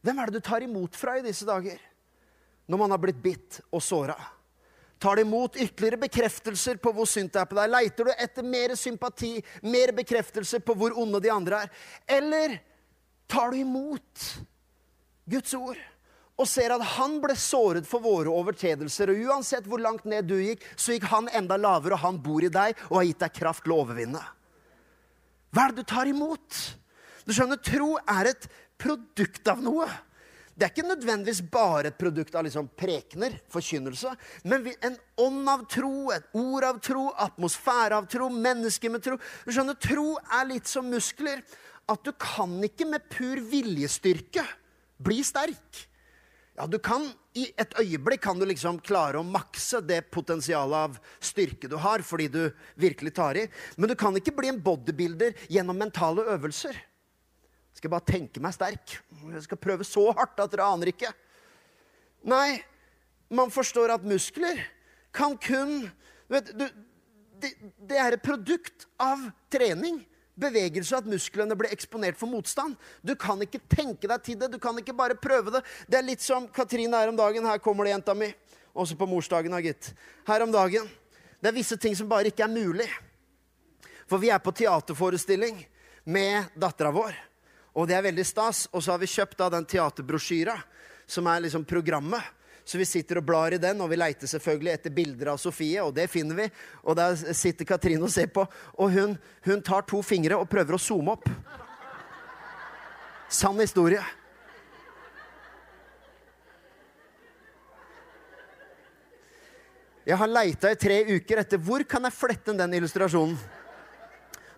[0.04, 1.78] Hvem er det du tar imot fra i disse dager?
[2.67, 4.15] Når man har blitt bitt og såra.
[5.04, 7.72] Tar du imot ytterligere bekreftelser på hvor synd det er på deg?
[7.74, 9.34] Leiter du etter mer sympati,
[9.68, 11.74] mer bekreftelse på hvor onde de andre er?
[12.08, 12.54] Eller
[13.28, 14.30] tar du imot
[15.28, 15.82] Guds ord
[16.39, 20.38] og ser at han ble såret for våre overtredelser, og uansett hvor langt ned du
[20.39, 23.36] gikk, så gikk han enda lavere, og han bor i deg og har gitt deg
[23.42, 24.24] kraft til å overvinne?
[25.54, 26.63] Hva er det du tar imot?
[27.28, 28.48] Du skjønner, Tro er et
[28.82, 29.86] produkt av noe.
[30.54, 34.12] Det er ikke nødvendigvis bare et produkt av liksom prekener, forkynnelse,
[34.46, 39.18] men en ånd av tro, et ord av tro, atmosfære av tro, mennesker med tro.
[39.46, 41.42] Du skjønner, Tro er litt som muskler.
[41.89, 44.46] At du kan ikke med pur viljestyrke
[45.04, 45.82] bli sterk.
[46.56, 51.00] Ja, du kan I et øyeblikk kan du liksom klare å makse det potensialet av
[51.18, 52.44] styrke du har, fordi du
[52.78, 53.48] virkelig tar i.
[53.76, 56.78] Men du kan ikke bli en bodybuilder gjennom mentale øvelser
[57.84, 58.96] skal bare tenke meg sterk.
[59.28, 61.10] Jeg skal prøve så hardt at dere aner ikke.
[62.32, 62.62] Nei,
[63.28, 64.62] man forstår at muskler
[65.13, 65.82] kan kun
[66.32, 66.63] vet, du,
[67.43, 70.00] det, det, er et produkt av trening.
[70.39, 72.80] Bevegelse, at musklene blir eksponert for motstand.
[73.06, 74.50] Du kan ikke tenke deg til det.
[74.56, 75.62] Du kan ikke bare prøve det.
[75.86, 77.46] Det er litt som Katrine her om dagen.
[77.46, 78.32] Her kommer det, jenta mi.
[78.74, 79.91] Også på morsdagen, gitt.
[80.26, 80.88] Her om dagen.
[81.38, 82.88] Det er visse ting som bare ikke er mulig.
[84.08, 85.60] For vi er på teaterforestilling
[86.08, 87.33] med dattera vår.
[87.74, 88.68] Og det er veldig stas.
[88.72, 90.56] Og så har vi kjøpt da den teaterbrosjyra,
[91.10, 92.24] som er liksom programmet.
[92.64, 95.84] Så vi sitter og blar i den, og vi leiter selvfølgelig etter bilder av Sofie,
[95.84, 96.46] og det finner vi.
[96.88, 98.46] Og der sitter Katrine og ser på,
[98.80, 101.28] og hun, hun tar to fingre og prøver å zoome opp.
[103.28, 104.04] Sann historie.
[110.04, 113.38] Jeg har leita i tre uker etter hvor kan jeg flette den illustrasjonen.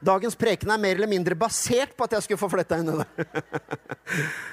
[0.03, 3.05] Dagens preken er mer eller mindre basert på at jeg skulle få flytta inn der.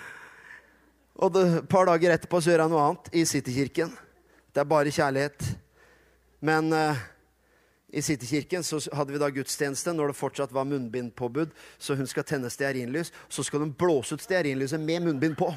[1.22, 3.90] og et par dager etterpå så gjør jeg noe annet i Citykirken.
[4.52, 5.48] Det er bare kjærlighet.
[6.42, 6.98] Men uh,
[7.92, 11.52] i Citykirken så hadde vi da gudstjeneste når det fortsatt var munnbindpåbud.
[11.78, 13.12] Så hun skal tenne stearinlys.
[13.28, 15.52] Så skal hun blåse ut stearinlyset med munnbind på.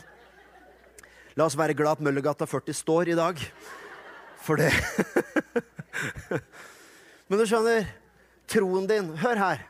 [1.35, 3.39] La oss være glad at Møllergata 40 står i dag.
[4.45, 4.71] For det
[7.27, 7.87] Men du skjønner,
[8.51, 9.63] troen din Hør her.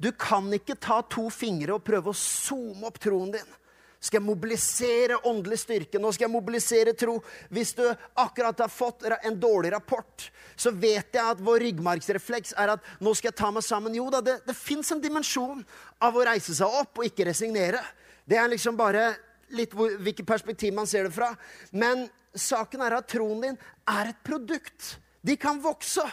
[0.00, 3.56] Du kan ikke ta to fingre og prøve å zoome opp troen din.
[4.00, 5.98] skal jeg mobilisere åndelig styrke.
[6.00, 7.18] Nå skal jeg mobilisere tro.
[7.52, 7.82] Hvis du
[8.16, 13.12] akkurat har fått en dårlig rapport, så vet jeg at vår ryggmargsrefleks er at nå
[13.12, 13.98] skal jeg ta meg sammen.
[13.98, 15.60] Jo da, det, det fins en dimensjon
[16.00, 17.82] av å reise seg opp og ikke resignere.
[18.24, 19.10] Det er liksom bare
[19.52, 21.34] litt hvor, hvilket perspektiv man ser det fra.
[21.76, 24.94] Men saken er at troen din er et produkt.
[25.20, 26.08] De kan vokse.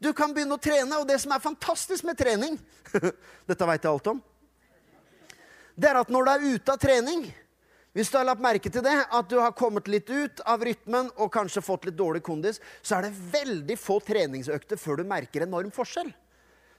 [0.00, 2.56] Du kan begynne å trene, og det som er fantastisk med trening
[3.50, 4.22] Dette veit jeg alt om
[5.80, 7.22] det er at når du er ute av trening
[7.96, 11.08] hvis du har lagt merke til det, at du har kommet litt ut av rytmen
[11.16, 15.42] og kanskje fått litt dårlig kondis, så er det veldig få treningsøkter før du merker
[15.42, 16.12] enorm forskjell.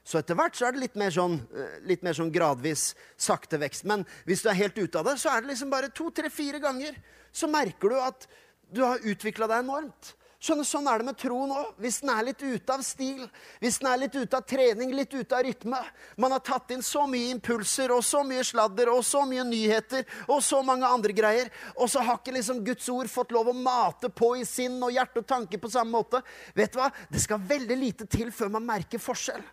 [0.08, 3.60] Så etter hvert så er det litt mer, sånn, eh, litt mer sånn gradvis sakte
[3.60, 3.84] vekst.
[3.92, 6.32] Men hvis du er helt ute av det, så er det liksom bare to, tre,
[6.32, 6.96] fire ganger.
[7.36, 8.26] Så merker du at
[8.72, 10.14] du har utvikla deg enormt.
[10.42, 11.60] Skjønner, Sånn er det med tro nå.
[11.78, 13.28] Hvis den er litt ute av stil,
[13.62, 15.78] hvis den er litt ute av trening, litt ute av rytme
[16.18, 20.02] Man har tatt inn så mye impulser og så mye sladder og så mye nyheter
[20.26, 23.58] og så mange andre greier, og så har ikke liksom Guds ord fått lov å
[23.58, 26.24] mate på i sinn og hjerte og tanke på samme måte.
[26.58, 26.90] Vet du hva?
[27.12, 29.46] Det skal veldig lite til før man merker forskjell.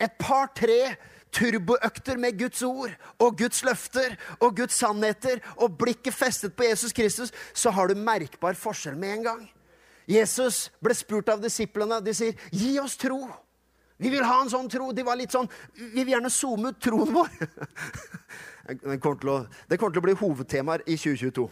[0.00, 0.96] Et par-tre
[1.32, 6.96] turboøkter med Guds ord og Guds løfter og Guds sannheter og blikket festet på Jesus
[6.96, 9.50] Kristus, så har du merkbar forskjell med en gang.
[10.06, 12.00] Jesus ble spurt av disiplene.
[12.00, 13.30] De sier, 'Gi oss tro'.
[14.02, 14.90] Vi vil ha en sånn tro.
[14.92, 17.30] De var litt sånn Vi vil gjerne zoome ut troen vår.
[18.62, 19.36] Det kommer, til å,
[19.74, 21.48] kommer til å bli hovedtemaer i 2022.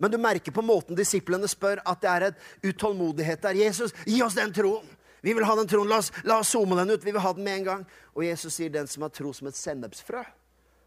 [0.00, 3.58] Men du merker på måten disiplene spør, at det er et utålmodighet der.
[3.58, 5.88] 'Jesus, gi oss den troen!' Vi vil ha den troen.
[5.90, 7.04] La oss, la oss zoome den ut.
[7.04, 7.86] Vi vil ha den med en gang.
[8.14, 10.24] Og Jesus sier, 'Den som har tro som et sennepsfrø,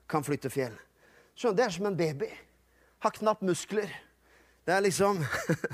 [0.10, 0.80] kan flytte fjell'.
[1.36, 2.32] Skjønner, Det er som en baby
[3.02, 3.90] har knapt muskler.
[4.66, 5.22] Det er liksom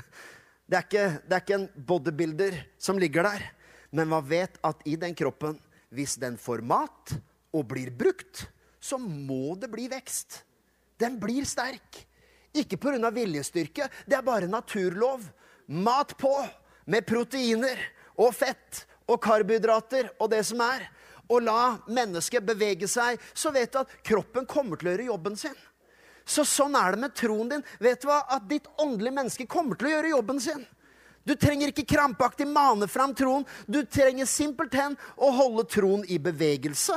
[0.68, 3.46] det er, ikke, det er ikke en bodybuilder som ligger der.
[3.92, 5.58] Men man vet at i den kroppen,
[5.92, 7.14] hvis den får mat
[7.52, 8.46] og blir brukt,
[8.80, 10.42] så må det bli vekst.
[11.00, 12.04] Den blir sterk.
[12.56, 13.10] Ikke pga.
[13.12, 15.24] viljestyrke, det er bare naturlov.
[15.68, 16.32] Mat på
[16.88, 17.76] med proteiner
[18.16, 20.88] og fett og karbohydrater og det som er.
[21.28, 25.36] Og la mennesket bevege seg, så vet du at kroppen kommer til å gjøre jobben
[25.36, 25.56] sin.
[26.28, 27.62] Så sånn er det med troen din.
[27.80, 28.20] Vet du hva?
[28.28, 30.66] At ditt åndelige menneske kommer til å gjøre jobben sin.
[31.28, 33.44] Du trenger ikke krampaktig mane fram troen.
[33.66, 36.96] Du trenger simpelthen å holde troen i bevegelse.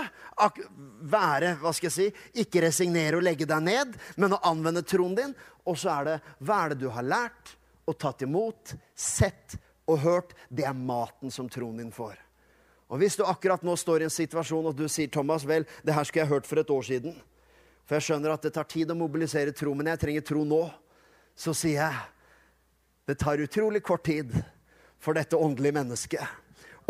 [1.02, 2.08] Være, hva skal jeg si,
[2.44, 5.34] ikke resignere og legge deg ned, men å anvende troen din.
[5.68, 7.56] Og så er det hva er det du har lært
[7.88, 10.36] og tatt imot, sett og hørt.
[10.48, 12.16] Det er maten som troen din får.
[12.92, 15.96] Og Hvis du akkurat nå står i en situasjon og du sier Thomas, vel, det
[15.96, 17.20] her skulle jeg hørt for et år siden
[17.86, 20.64] for jeg skjønner at det tar tid å mobilisere tro, men jeg trenger tro nå.
[21.36, 22.08] Så sier jeg
[23.10, 24.32] det tar utrolig kort tid
[25.02, 26.42] for dette åndelige mennesket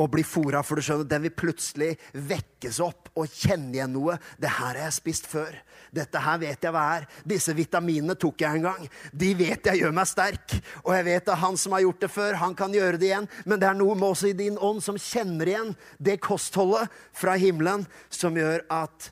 [0.02, 0.62] å bli fora.
[0.64, 4.18] For du skjønner, den vil plutselig vekkes opp og kjenne igjen noe.
[4.40, 5.56] Det her har jeg spist før.
[5.94, 7.08] Dette her vet jeg hva er.
[7.28, 8.90] Disse vitaminene tok jeg en gang.
[9.12, 10.58] De vet jeg gjør meg sterk.
[10.86, 13.30] Og jeg vet at han som har gjort det før, han kan gjøre det igjen.
[13.46, 17.38] Men det er noe med også i din ånd som kjenner igjen det kostholdet fra
[17.40, 19.12] himmelen som gjør at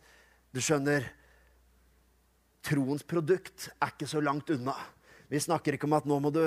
[0.56, 1.06] du skjønner
[2.69, 4.75] troens produkt er ikke så langt unna.
[5.29, 6.41] Vi snakker ikke om at nå må du,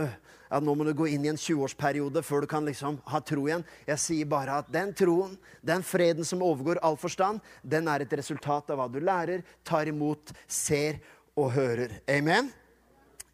[0.51, 3.63] nå må du gå inn i en 20-årsperiode før du kan liksom ha tro igjen.
[3.87, 8.17] Jeg sier bare at den troen, den freden som overgår all forstand, den er et
[8.19, 10.99] resultat av hva du lærer, tar imot, ser
[11.39, 11.95] og hører.
[12.11, 12.51] Amen?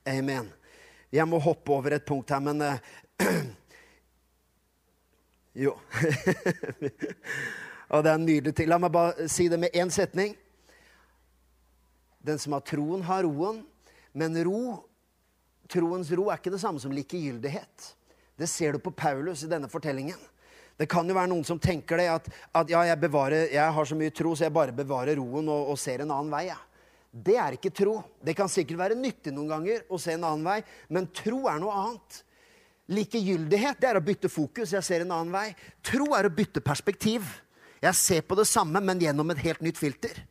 [0.09, 0.53] Amen.
[1.13, 2.77] Jeg må hoppe over et punkt her, men uh,
[5.59, 5.73] Jo.
[7.93, 8.69] og det er nydelig til.
[8.71, 10.37] La meg bare si det med én setning.
[12.25, 13.63] Den som har troen, har roen.
[14.13, 14.85] Men ro,
[15.71, 17.93] troens ro er ikke det samme som likegyldighet.
[18.39, 20.19] Det ser du på Paulus i denne fortellingen.
[20.79, 23.89] Det kan jo være noen som tenker det at, at ja, jeg, bevarer, jeg, har
[23.91, 26.45] så mye tro, så jeg bare bevarer roen og, og ser en annen vei.
[26.53, 26.59] Ja.
[27.11, 27.97] Det er ikke tro.
[28.23, 30.61] Det kan sikkert være nyttig noen ganger å se en annen vei,
[30.95, 32.21] men tro er noe annet.
[32.95, 34.73] Likegyldighet det er å bytte fokus.
[34.73, 35.51] Jeg ser en annen vei.
[35.85, 37.27] Tro er å bytte perspektiv.
[37.83, 40.23] Jeg ser på det samme, men gjennom et helt nytt filter.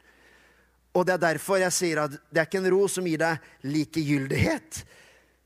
[0.97, 3.51] Og det er derfor jeg sier at det er ikke en ro som gir deg
[3.69, 4.81] likegyldighet.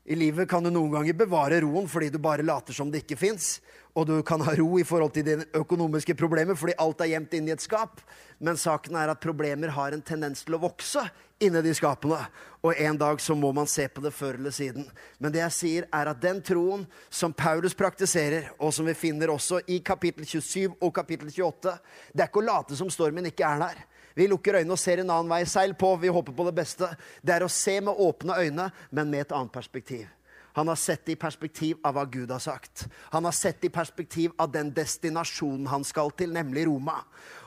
[0.08, 3.20] I livet kan du noen ganger bevare roen fordi du bare later som det ikke
[3.20, 3.58] fins.
[3.92, 7.36] Og du kan ha ro i forhold til dine økonomiske problemer fordi alt er gjemt
[7.36, 8.00] inni et skap.
[8.40, 11.04] Men saken er at problemer har en tendens til å vokse
[11.42, 12.22] inni de skapene.
[12.64, 14.88] Og en dag så må man se på det før eller siden.
[15.20, 19.30] Men det jeg sier, er at den troen som Paulus praktiserer, og som vi finner
[19.34, 21.76] også i kapittel 27 og kapittel 28,
[22.14, 23.82] det er ikke å late som stormen ikke er der.
[24.14, 25.44] Vi lukker øynene og ser en annen vei.
[25.48, 26.88] Seil på, vi håper på det beste.
[27.22, 30.08] Det er å se med åpne øyne, men med et annet perspektiv.
[30.52, 32.84] Han har sett det i perspektiv av hva Gud har sagt.
[33.14, 36.98] Han har sett det i perspektiv av den destinasjonen han skal til, nemlig Roma.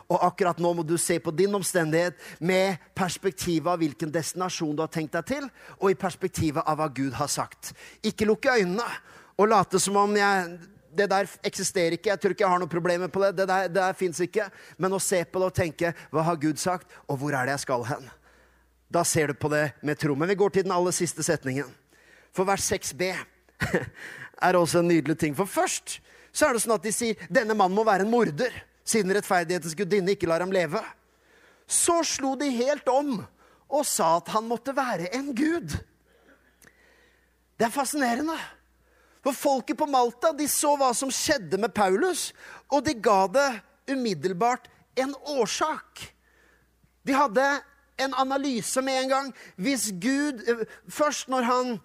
[0.09, 4.81] Og akkurat nå må du se på din omstendighet med perspektivet av hvilken destinasjon du
[4.81, 5.49] har tenkt deg til,
[5.79, 7.73] og i perspektivet av hva Gud har sagt.
[8.05, 8.85] Ikke lukke øynene
[9.37, 10.57] og late som om jeg
[10.97, 12.11] det der eksisterer ikke.
[12.13, 13.31] Jeg tror ikke jeg har noen problemer på det.
[13.37, 14.47] Det der, det der fins ikke.
[14.81, 17.57] Men å se på det og tenke hva har Gud sagt, og hvor er det
[17.57, 18.09] jeg skal hen?
[18.91, 20.15] Da ser du på det med tro.
[20.15, 21.69] Men vi går til den aller siste setningen.
[22.35, 23.11] For vers 6b
[24.47, 25.35] er også en nydelig ting.
[25.37, 25.99] For først
[26.35, 28.53] så er det sånn at de sier denne mannen må være en morder
[28.85, 30.81] siden rettferdighetens gudinne ikke lar ham leve.
[31.65, 33.17] Så slo de helt om
[33.65, 35.73] og sa at han måtte være en gud.
[37.55, 38.35] Det er fascinerende.
[39.25, 42.29] For folket på Malta de så hva som skjedde med Paulus,
[42.69, 43.47] og de ga det
[43.89, 44.69] umiddelbart
[45.01, 46.03] en årsak.
[47.05, 47.45] De hadde
[47.97, 49.33] en analyse med en gang.
[49.57, 50.43] Hvis Gud
[50.91, 51.75] Først når han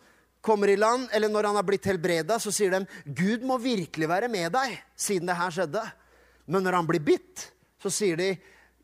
[0.44, 4.09] kommer i land, eller når han har blitt helbreda, så sier de Gud må virkelig
[4.09, 5.85] være med deg, siden det her skjedde.
[6.48, 7.50] Men når han blir bitt,
[7.81, 8.35] så sier de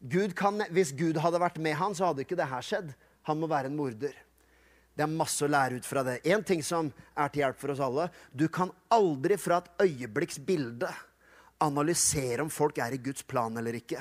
[0.01, 2.93] Gud kan, hvis Gud hadde vært med han, så hadde ikke det her skjedd.
[3.29, 4.17] Han må være en morder.
[4.97, 6.23] Det er masse å lære ut fra det.
[6.33, 8.09] En ting som er til hjelp for oss alle.
[8.33, 10.89] Du kan aldri fra et øyeblikks bilde
[11.61, 14.01] analysere om folk er i Guds plan eller ikke.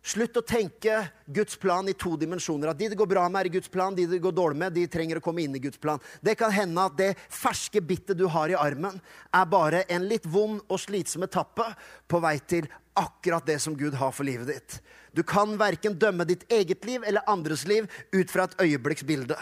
[0.00, 0.94] Slutt å tenke
[1.28, 2.70] Guds plan i to dimensjoner.
[2.70, 3.94] At de det går bra med, er i Guds plan.
[3.94, 6.00] De det går dårlig med, de trenger å komme inn i Guds plan.
[6.24, 8.96] Det kan hende at det ferske bittet du har i armen,
[9.34, 11.66] er bare en litt vond og slitsom etappe
[12.08, 14.80] på vei til akkurat det som Gud har for livet ditt.
[15.12, 19.36] Du kan verken dømme ditt eget liv eller andres liv ut fra et øyeblikksbilde.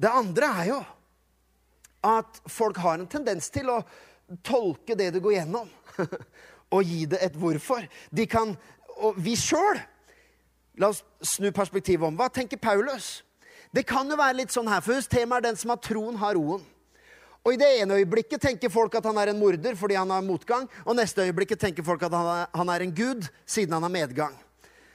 [0.00, 0.80] Det andre er jo
[2.08, 3.82] at folk har en tendens til å
[4.46, 5.68] tolke det du går gjennom,
[6.74, 7.84] og gi det et hvorfor.
[8.08, 8.54] De kan
[9.00, 9.80] og vi sjøl
[10.80, 12.14] La oss snu perspektivet om.
[12.16, 13.18] Hva tenker Paulus?
[13.74, 16.38] Det kan jo være litt sånn her, for temaet er den som har troen, har
[16.38, 16.62] roen.
[17.44, 20.24] Og I det ene øyeblikket tenker folk at han er en morder fordi han har
[20.24, 20.66] motgang.
[20.84, 24.34] Og neste øyeblikket tenker folk at han er, en gud siden han har medgang.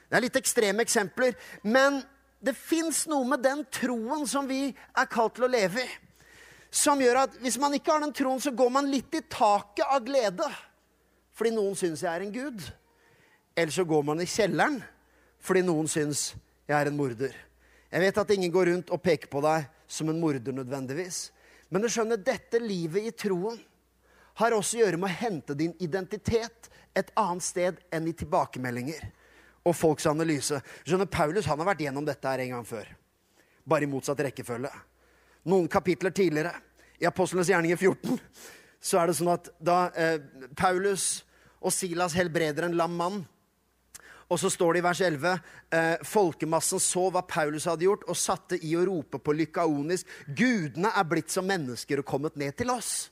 [0.06, 1.34] Det er litt ekstreme eksempler.
[1.62, 2.00] Men
[2.40, 5.88] det fins noe med den troen som vi er kalt til å leve i,
[6.70, 9.86] som gjør at hvis man ikke har den troen, så går man litt i taket
[9.86, 10.48] av glede
[11.36, 12.62] fordi noen syns jeg er en gud.
[13.56, 14.78] Eller så går man i kjelleren
[15.44, 16.30] fordi noen syns
[16.66, 17.34] jeg er en morder.
[17.92, 21.30] Jeg vet at ingen går rundt og peker på deg som en morder nødvendigvis.
[21.68, 23.58] Men du skjønner, dette livet i troen
[24.40, 29.04] har også å gjøre med å hente din identitet et annet sted enn i tilbakemeldinger
[29.66, 30.60] og folks analyse.
[30.86, 32.88] Skjønner, Paulus han har vært gjennom dette her en gang før.
[33.66, 34.70] Bare i motsatt rekkefølge.
[35.50, 36.54] Noen kapitler tidligere,
[36.96, 38.20] i Apostlenes gjerninger 14,
[38.80, 40.20] så er det sånn at da eh,
[40.56, 41.26] Paulus
[41.60, 43.24] og Silas helbreder en lam mann
[44.26, 45.26] og så står det i vers 11
[45.78, 50.90] eh, folkemassen så hva Paulus hadde gjort, og satte i å rope på lykaonisk Gudene
[50.90, 53.08] er blitt som mennesker og kommet ned til oss.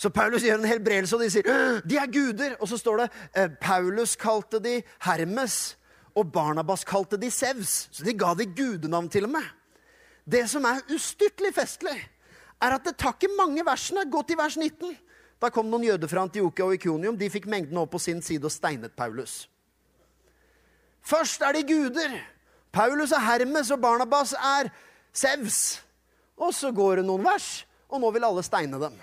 [0.00, 2.54] Så Paulus gjør en helbredelse, og de sier de er guder.
[2.60, 5.76] Og så står det eh, Paulus kalte de Hermes,
[6.16, 7.90] og Barnabas kalte de Sevs.
[7.92, 9.44] Så de ga de gudenavn til og med.
[10.24, 11.98] Det som er ustyrtelig festlig,
[12.60, 14.06] er at det tar ikke mange versene.
[14.08, 14.96] Gå til vers 19.
[15.40, 17.20] Da kom noen jøder fra Antiokia og Ikonium.
[17.20, 19.50] De fikk mengden opp på sin side og steinet Paulus.
[21.04, 22.16] Først er de guder.
[22.72, 24.72] Paulus er Hermes, og Barnabas er
[25.12, 25.82] Sevs.
[26.40, 28.96] Og så går det noen vers, og nå vil alle steine dem.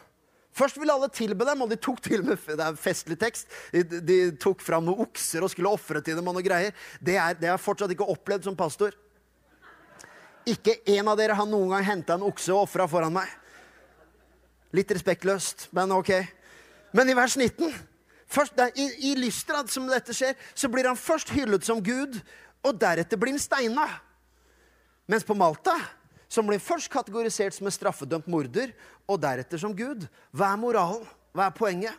[0.57, 3.83] Først ville alle tilbe dem, og de tok til med det er festlig tekst, de,
[4.01, 6.27] de tok fram noen okser og skulle ofre til dem.
[6.27, 6.73] og noe greier.
[6.99, 8.95] Det, er, det har jeg fortsatt ikke opplevd som pastor.
[10.47, 13.29] Ikke en av dere har noen gang henta en okse og ofra foran meg.
[14.75, 16.11] Litt respektløst, men ok.
[16.95, 17.77] Men i vers 19
[18.27, 22.17] Først, i, I Lystrad, som dette skjer, så blir han først hyllet som Gud,
[22.59, 23.85] og deretter blir han steina.
[25.07, 25.77] Mens på Malta
[26.27, 28.73] så blir først kategorisert som en straffedømt morder,
[29.07, 30.05] og deretter som Gud.
[30.35, 31.05] Hva er moralen?
[31.31, 31.95] Hva er poenget?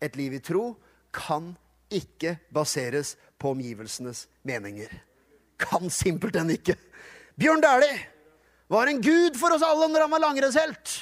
[0.00, 0.74] Et liv i tro
[1.14, 1.54] kan
[1.92, 4.90] ikke baseres på omgivelsenes meninger.
[5.60, 6.76] Kan simpelthen ikke.
[7.36, 8.00] Bjørn Dæhlie
[8.68, 10.94] var en gud for oss alle når han var langrennshelt.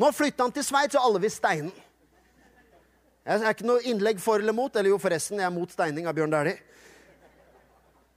[0.00, 1.80] Nå flytta han til Sveits, og alle vil steine ham.
[3.24, 4.74] Jeg er ikke noe innlegg for eller mot.
[4.76, 6.58] Eller jo, forresten, jeg er mot steining av Bjørn Dæhlie.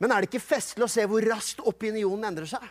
[0.03, 2.65] Men er det ikke festlig å se hvor raskt opinionen endrer seg?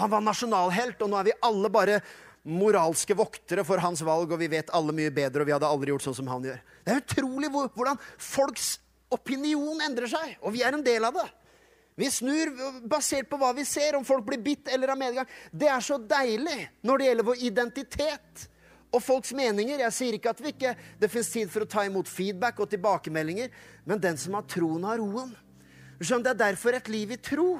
[0.00, 2.00] Han var nasjonalhelt, og nå er vi alle bare
[2.48, 5.92] moralske voktere for hans valg, og vi vet alle mye bedre, og vi hadde aldri
[5.92, 6.62] gjort sånn som han gjør.
[6.86, 8.78] Det er utrolig hvordan folks
[9.12, 11.26] opinion endrer seg, og vi er en del av det.
[12.00, 12.54] Vi snur
[12.88, 15.28] basert på hva vi ser, om folk blir bitt eller har medgang.
[15.52, 18.46] Det er så deilig når det gjelder vår identitet
[18.90, 19.82] og folks meninger.
[19.84, 20.72] Jeg sier ikke at vi ikke,
[21.02, 23.52] det fins tid for å ta imot feedback og tilbakemeldinger,
[23.84, 25.34] men den som har troen, har roen.
[26.00, 27.58] Det er derfor et liv i tro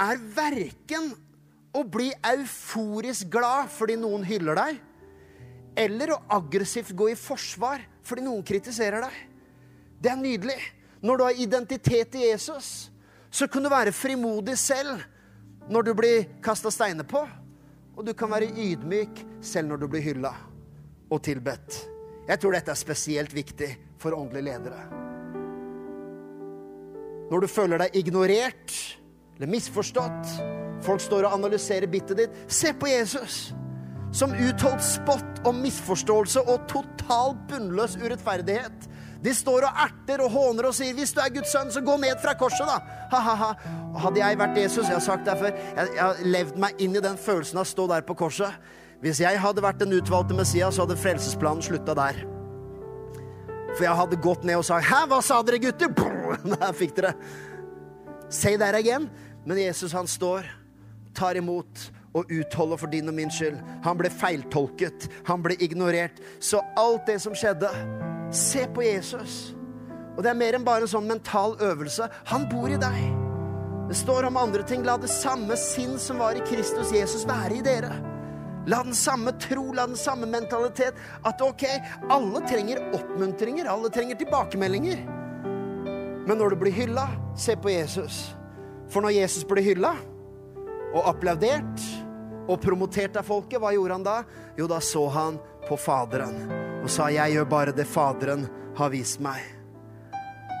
[0.00, 1.12] er verken
[1.72, 4.80] å bli euforisk glad fordi noen hyller deg,
[5.82, 9.18] eller å aggressivt gå i forsvar fordi noen kritiserer deg.
[10.02, 10.58] Det er nydelig.
[11.02, 12.90] Når du har identitet i Jesus,
[13.30, 15.00] så kan du være frimodig selv
[15.70, 17.22] når du blir kasta steiner på.
[17.96, 20.32] Og du kan være ydmyk selv når du blir hylla
[21.12, 21.78] og tilbedt.
[22.28, 23.70] Jeg tror dette er spesielt viktig
[24.00, 24.82] for åndelige ledere.
[27.32, 28.74] Når du føler deg ignorert
[29.36, 33.52] eller misforstått, folk står og analyserer bittet ditt, se på Jesus
[34.12, 38.88] som utholdt spott og misforståelse og total bunnløs urettferdighet.
[39.22, 41.96] De står og erter og håner og sier 'Hvis du er Guds sønn, så gå
[41.96, 42.78] ned fra korset', da.
[43.10, 43.54] Ha-ha-ha.
[43.98, 46.96] Hadde jeg vært Jesus, jeg har sagt det før, jeg, jeg har levd meg inn
[46.96, 48.52] i den følelsen av å stå der på korset.
[49.00, 52.14] Hvis jeg hadde vært den utvalgte Messias, så hadde frelsesplanen slutta der.
[53.76, 55.94] For jeg hadde gått ned og sagt 'Hæ, hva sa dere, gutter?'
[56.60, 57.14] Der fikk dere.
[58.28, 59.10] Say that again.
[59.46, 60.61] Men Jesus, han står,
[61.14, 63.58] tar imot og utholder for din og min skyld.
[63.84, 66.20] Han ble feiltolket, han ble ignorert.
[66.40, 67.70] Så alt det som skjedde
[68.32, 69.52] Se på Jesus.
[70.16, 72.06] Og det er mer enn bare en sånn mental øvelse.
[72.30, 72.96] Han bor i deg.
[73.90, 74.86] Det står om andre ting.
[74.88, 77.92] La det samme sinn som var i Kristus Jesus, være i dere.
[78.72, 80.96] La den samme tro, la den samme mentalitet.
[81.28, 81.66] At ok,
[82.08, 85.04] alle trenger oppmuntringer, alle trenger tilbakemeldinger.
[86.24, 88.30] Men når du blir hylla, se på Jesus.
[88.88, 89.96] For når Jesus blir hylla
[90.92, 91.86] og applaudert
[92.48, 94.18] og promotert av folket, hva gjorde han da?
[94.58, 95.38] Jo, da så han
[95.68, 96.50] på Faderen
[96.82, 99.62] og sa 'Jeg gjør bare det Faderen har vist meg'.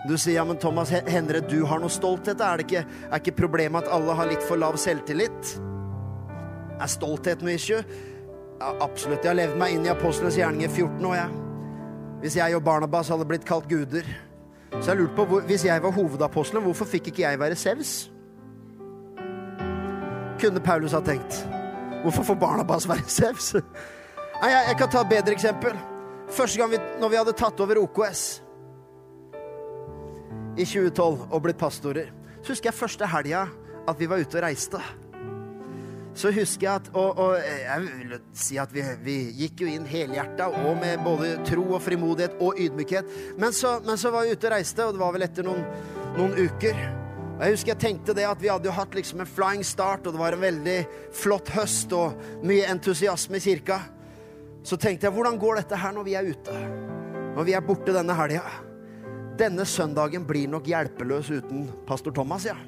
[0.08, 2.40] Du sier ja, men Thomas, Henre, du har noe stolthet?
[2.40, 5.52] Er, det ikke, er ikke problemet at alle har litt for lav selvtillit?
[6.80, 7.84] Er stolthet noe issue?
[8.58, 9.22] Ja, absolutt.
[9.22, 11.30] Jeg har levd meg inn i apostlenes gjerninger 14 år, jeg.
[12.22, 14.06] Hvis jeg og Barnabas hadde blitt kalt guder.
[14.80, 18.11] Så jeg lurte på, Hvis jeg var hovedapostelen, hvorfor fikk ikke jeg være Sevs?
[20.42, 21.44] Kunne Paulus ha tenkt.
[22.02, 23.52] Hvorfor får Barnabas være Sevs?
[23.54, 25.76] Nei, jeg, jeg kan ta et bedre eksempel.
[26.32, 28.24] Første gang vi, når vi hadde tatt over OKS
[30.58, 32.10] i 2012 og blitt pastorer,
[32.42, 33.46] så husker jeg første helga
[33.88, 34.80] at vi var ute og reiste.
[36.14, 39.86] Så husker jeg at Og, og jeg vil si at vi, vi gikk jo inn
[39.88, 43.14] helhjerta og med både tro og frimodighet og ydmykhet.
[43.38, 45.64] Men så, men så var vi ute og reiste, og det var vel etter noen,
[46.18, 47.01] noen uker.
[47.32, 50.06] Og Jeg husker jeg tenkte det at vi hadde jo hatt liksom en flying start,
[50.06, 50.78] og det var en veldig
[51.16, 53.80] flott høst og mye entusiasme i kirka.
[54.62, 56.58] Så tenkte jeg, hvordan går dette her når vi er ute?
[57.32, 58.44] Når vi er borte denne helga?
[59.40, 62.58] Denne søndagen blir nok hjelpeløs uten pastor Thomas, ja.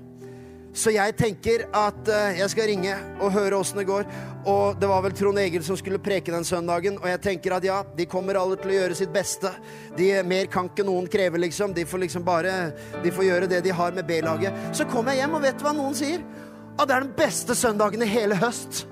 [0.75, 4.09] Så jeg tenker at uh, jeg skal ringe og høre åssen det går.
[4.51, 7.64] Og det var vel Trond Egil som skulle preke den søndagen, og jeg tenker at
[7.64, 9.53] ja, de kommer alle til å gjøre sitt beste.
[9.97, 11.72] De, mer kan ikke noen kreve, liksom.
[11.77, 12.72] De får liksom bare
[13.05, 14.66] De får gjøre det de har med B-laget.
[14.75, 16.27] Så kommer jeg hjem, og vet du hva noen sier?
[16.75, 18.83] At det er den beste søndagen i hele høst.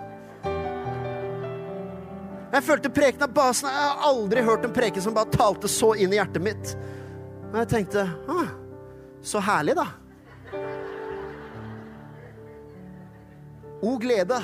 [2.53, 3.70] Jeg følte preken av basen.
[3.72, 6.74] Jeg har aldri hørt en preken som bare talte så inn i hjertet mitt.
[7.49, 8.55] Og jeg tenkte ah,
[9.24, 9.89] så herlig, da.
[13.83, 14.39] O glede.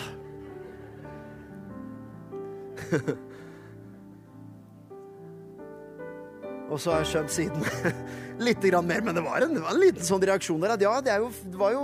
[6.68, 7.62] Og så har jeg skjønt siden
[8.46, 10.74] litt mer, men det var, en, det var en, liten sånn reaksjon der.
[10.74, 11.82] At ja, det, jo, det, var jo,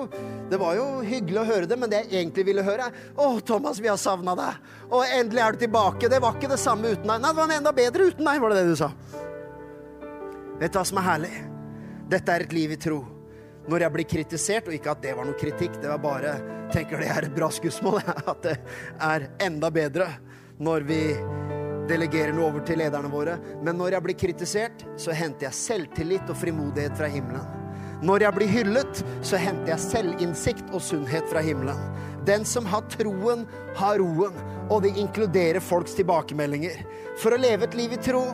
[0.51, 3.41] det, var jo, hyggelig å høre det, men det jeg egentlig ville høre, er Å,
[3.47, 4.53] Thomas, vi har savna deg.
[4.91, 6.11] Og endelig er du tilbake.
[6.13, 7.17] Det var ikke det samme uten deg.
[7.23, 8.93] Nei, det var enda bedre uten deg, var det det du sa.
[10.61, 11.35] Vet du hva som er herlig?
[12.13, 13.14] Dette er et liv i tro.
[13.71, 16.35] Når jeg blir kritisert, og ikke at det var noe kritikk, det var bare
[16.75, 18.01] tenker det er et bra skussmål,
[18.33, 18.59] at det
[19.01, 20.11] er enda bedre
[20.63, 21.01] når vi
[21.89, 23.37] delegerer noe over til lederne våre.
[23.65, 27.45] Men når jeg blir kritisert, så henter jeg selvtillit og frimodighet fra himmelen.
[28.05, 31.79] Når jeg blir hyllet, så henter jeg selvinnsikt og sunnhet fra himmelen.
[32.29, 33.47] Den som har troen,
[33.79, 34.37] har roen,
[34.69, 36.83] og det inkluderer folks tilbakemeldinger.
[37.21, 38.27] For å leve et liv i tro,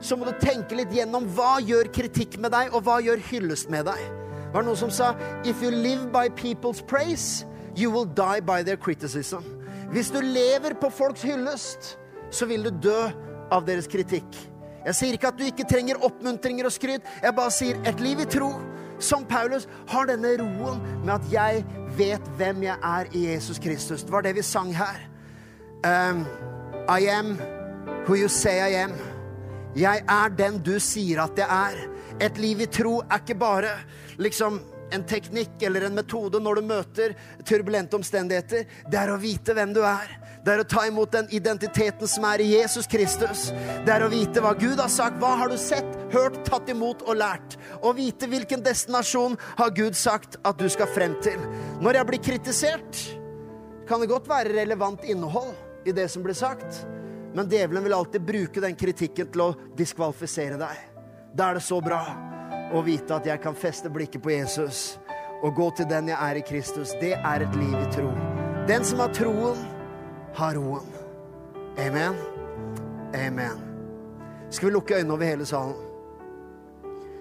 [0.00, 3.72] så må du tenke litt gjennom hva gjør kritikk med deg, og hva gjør hyllest
[3.72, 4.19] med deg.
[4.50, 5.12] Det var noen som sa
[5.46, 7.46] If you live by people's praise,
[7.78, 9.46] you will die by their criticism.
[9.94, 11.98] Hvis du lever på folks hyllest,
[12.30, 12.98] så vil du dø
[13.50, 14.26] av deres kritikk.
[14.86, 17.06] Jeg sier ikke at du ikke trenger oppmuntringer og skryt.
[17.22, 18.50] Jeg bare sier et liv i tro,
[18.98, 21.62] som Paulus, har denne roen med at jeg
[21.98, 24.02] vet hvem jeg er i Jesus Kristus.
[24.02, 24.98] Det var det vi sang her.
[25.86, 26.26] Um,
[26.90, 27.36] I am
[28.06, 28.98] who you say I am.
[29.78, 31.86] Jeg er den du sier at jeg er.
[32.20, 33.72] Et liv i tro er ikke bare
[34.20, 34.60] liksom
[34.92, 37.14] en teknikk eller en metode når du møter
[37.46, 38.66] turbulente omstendigheter.
[38.90, 40.16] Det er å vite hvem du er.
[40.44, 43.50] Det er å ta imot den identiteten som er i Jesus Kristus.
[43.86, 45.20] Det er å vite hva Gud har sagt.
[45.20, 47.58] Hva har du sett, hørt, tatt imot og lært?
[47.84, 51.40] Å vite hvilken destinasjon har Gud sagt at du skal frem til.
[51.84, 53.02] Når jeg blir kritisert,
[53.88, 55.54] kan det godt være relevant innhold
[55.88, 56.84] i det som blir sagt.
[57.34, 60.89] Men djevelen vil alltid bruke den kritikken til å diskvalifisere deg.
[61.34, 62.00] Da er det så bra
[62.74, 64.98] å vite at jeg kan feste blikket på Jesus
[65.40, 66.94] og gå til den jeg er i Kristus.
[67.00, 68.10] Det er et liv i tro.
[68.68, 69.62] Den som har troen,
[70.36, 70.86] har roen.
[71.78, 72.18] Amen.
[73.14, 73.62] Amen.
[74.50, 75.78] Skal vi lukke øynene over hele salen?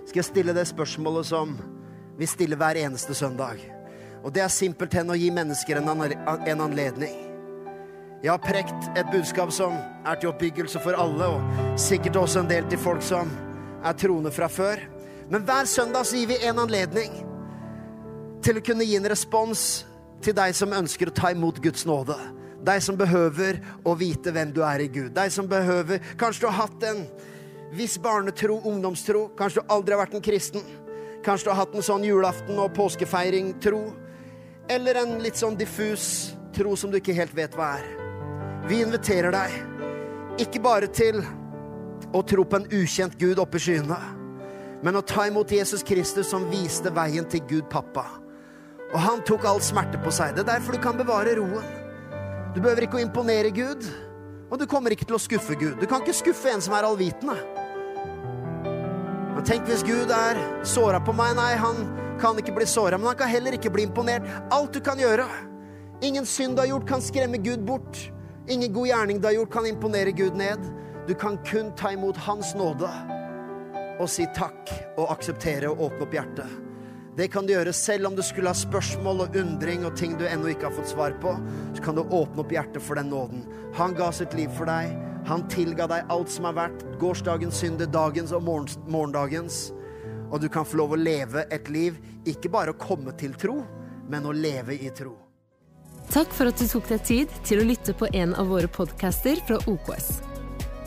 [0.05, 1.53] Skal jeg stille det spørsmålet som
[2.17, 3.61] vi stiller hver eneste søndag?
[4.23, 7.13] Og det er simpelthen å gi mennesker en, en anledning.
[8.23, 12.49] Jeg har prekt et budskap som er til oppbyggelse for alle, og sikkert også en
[12.49, 13.31] del til folk som
[13.83, 14.81] er troende fra før.
[15.29, 17.13] Men hver søndag så gir vi en anledning
[18.43, 19.63] til å kunne gi en respons
[20.23, 22.17] til deg som ønsker å ta imot Guds nåde.
[22.65, 25.13] Deg som behøver å vite hvem du er i Gud.
[25.15, 27.05] Deg som behøver Kanskje du har hatt en
[27.75, 29.29] viss barnetro, ungdomstro.
[29.39, 30.65] Kanskje du aldri har vært en kristen.
[31.23, 33.83] Kanskje du har hatt en sånn julaften- og påskefeiring-tro.
[34.69, 37.87] Eller en litt sånn diffus tro som du ikke helt vet hva er.
[38.67, 39.55] Vi inviterer deg
[40.39, 41.23] ikke bare til
[42.13, 43.97] å tro på en ukjent Gud oppe i skyene,
[44.83, 48.05] men å ta imot Jesus Kristus som viste veien til Gud pappa.
[48.89, 50.33] Og han tok all smerte på seg.
[50.33, 51.65] Det er derfor du kan bevare roen.
[52.55, 53.85] Du behøver ikke å imponere Gud,
[54.49, 55.77] og du kommer ikke til å skuffe Gud.
[55.77, 57.37] Du kan ikke skuffe en som er allvitende.
[59.35, 61.35] Men tenk hvis Gud er såra på meg.
[61.37, 61.85] Nei, han
[62.19, 64.25] kan ikke bli såra, men han kan heller ikke bli imponert.
[64.51, 65.27] Alt du kan gjøre.
[66.03, 68.01] Ingen synd du har gjort, kan skremme Gud bort.
[68.49, 70.65] Ingen god gjerning du har gjort, kan imponere Gud ned.
[71.09, 72.89] Du kan kun ta imot Hans nåde
[73.99, 76.51] og si takk og akseptere og åpne opp hjertet.
[77.17, 80.27] Det kan du gjøre selv om du skulle ha spørsmål og undring og ting du
[80.29, 81.33] ennå ikke har fått svar på.
[81.73, 83.41] Så kan du åpne opp hjertet for den nåden.
[83.81, 84.93] Han ga sitt liv for deg.
[85.25, 89.59] Han tilga deg alt som har vært gårsdagens synder, dagens og morgendagens.
[90.29, 91.97] Og du kan få lov å leve et liv,
[92.29, 93.63] ikke bare å komme til tro,
[94.05, 95.17] men å leve i tro.
[96.13, 99.41] Takk for at du tok deg tid til å lytte på en av våre podcaster
[99.49, 100.28] fra OKS.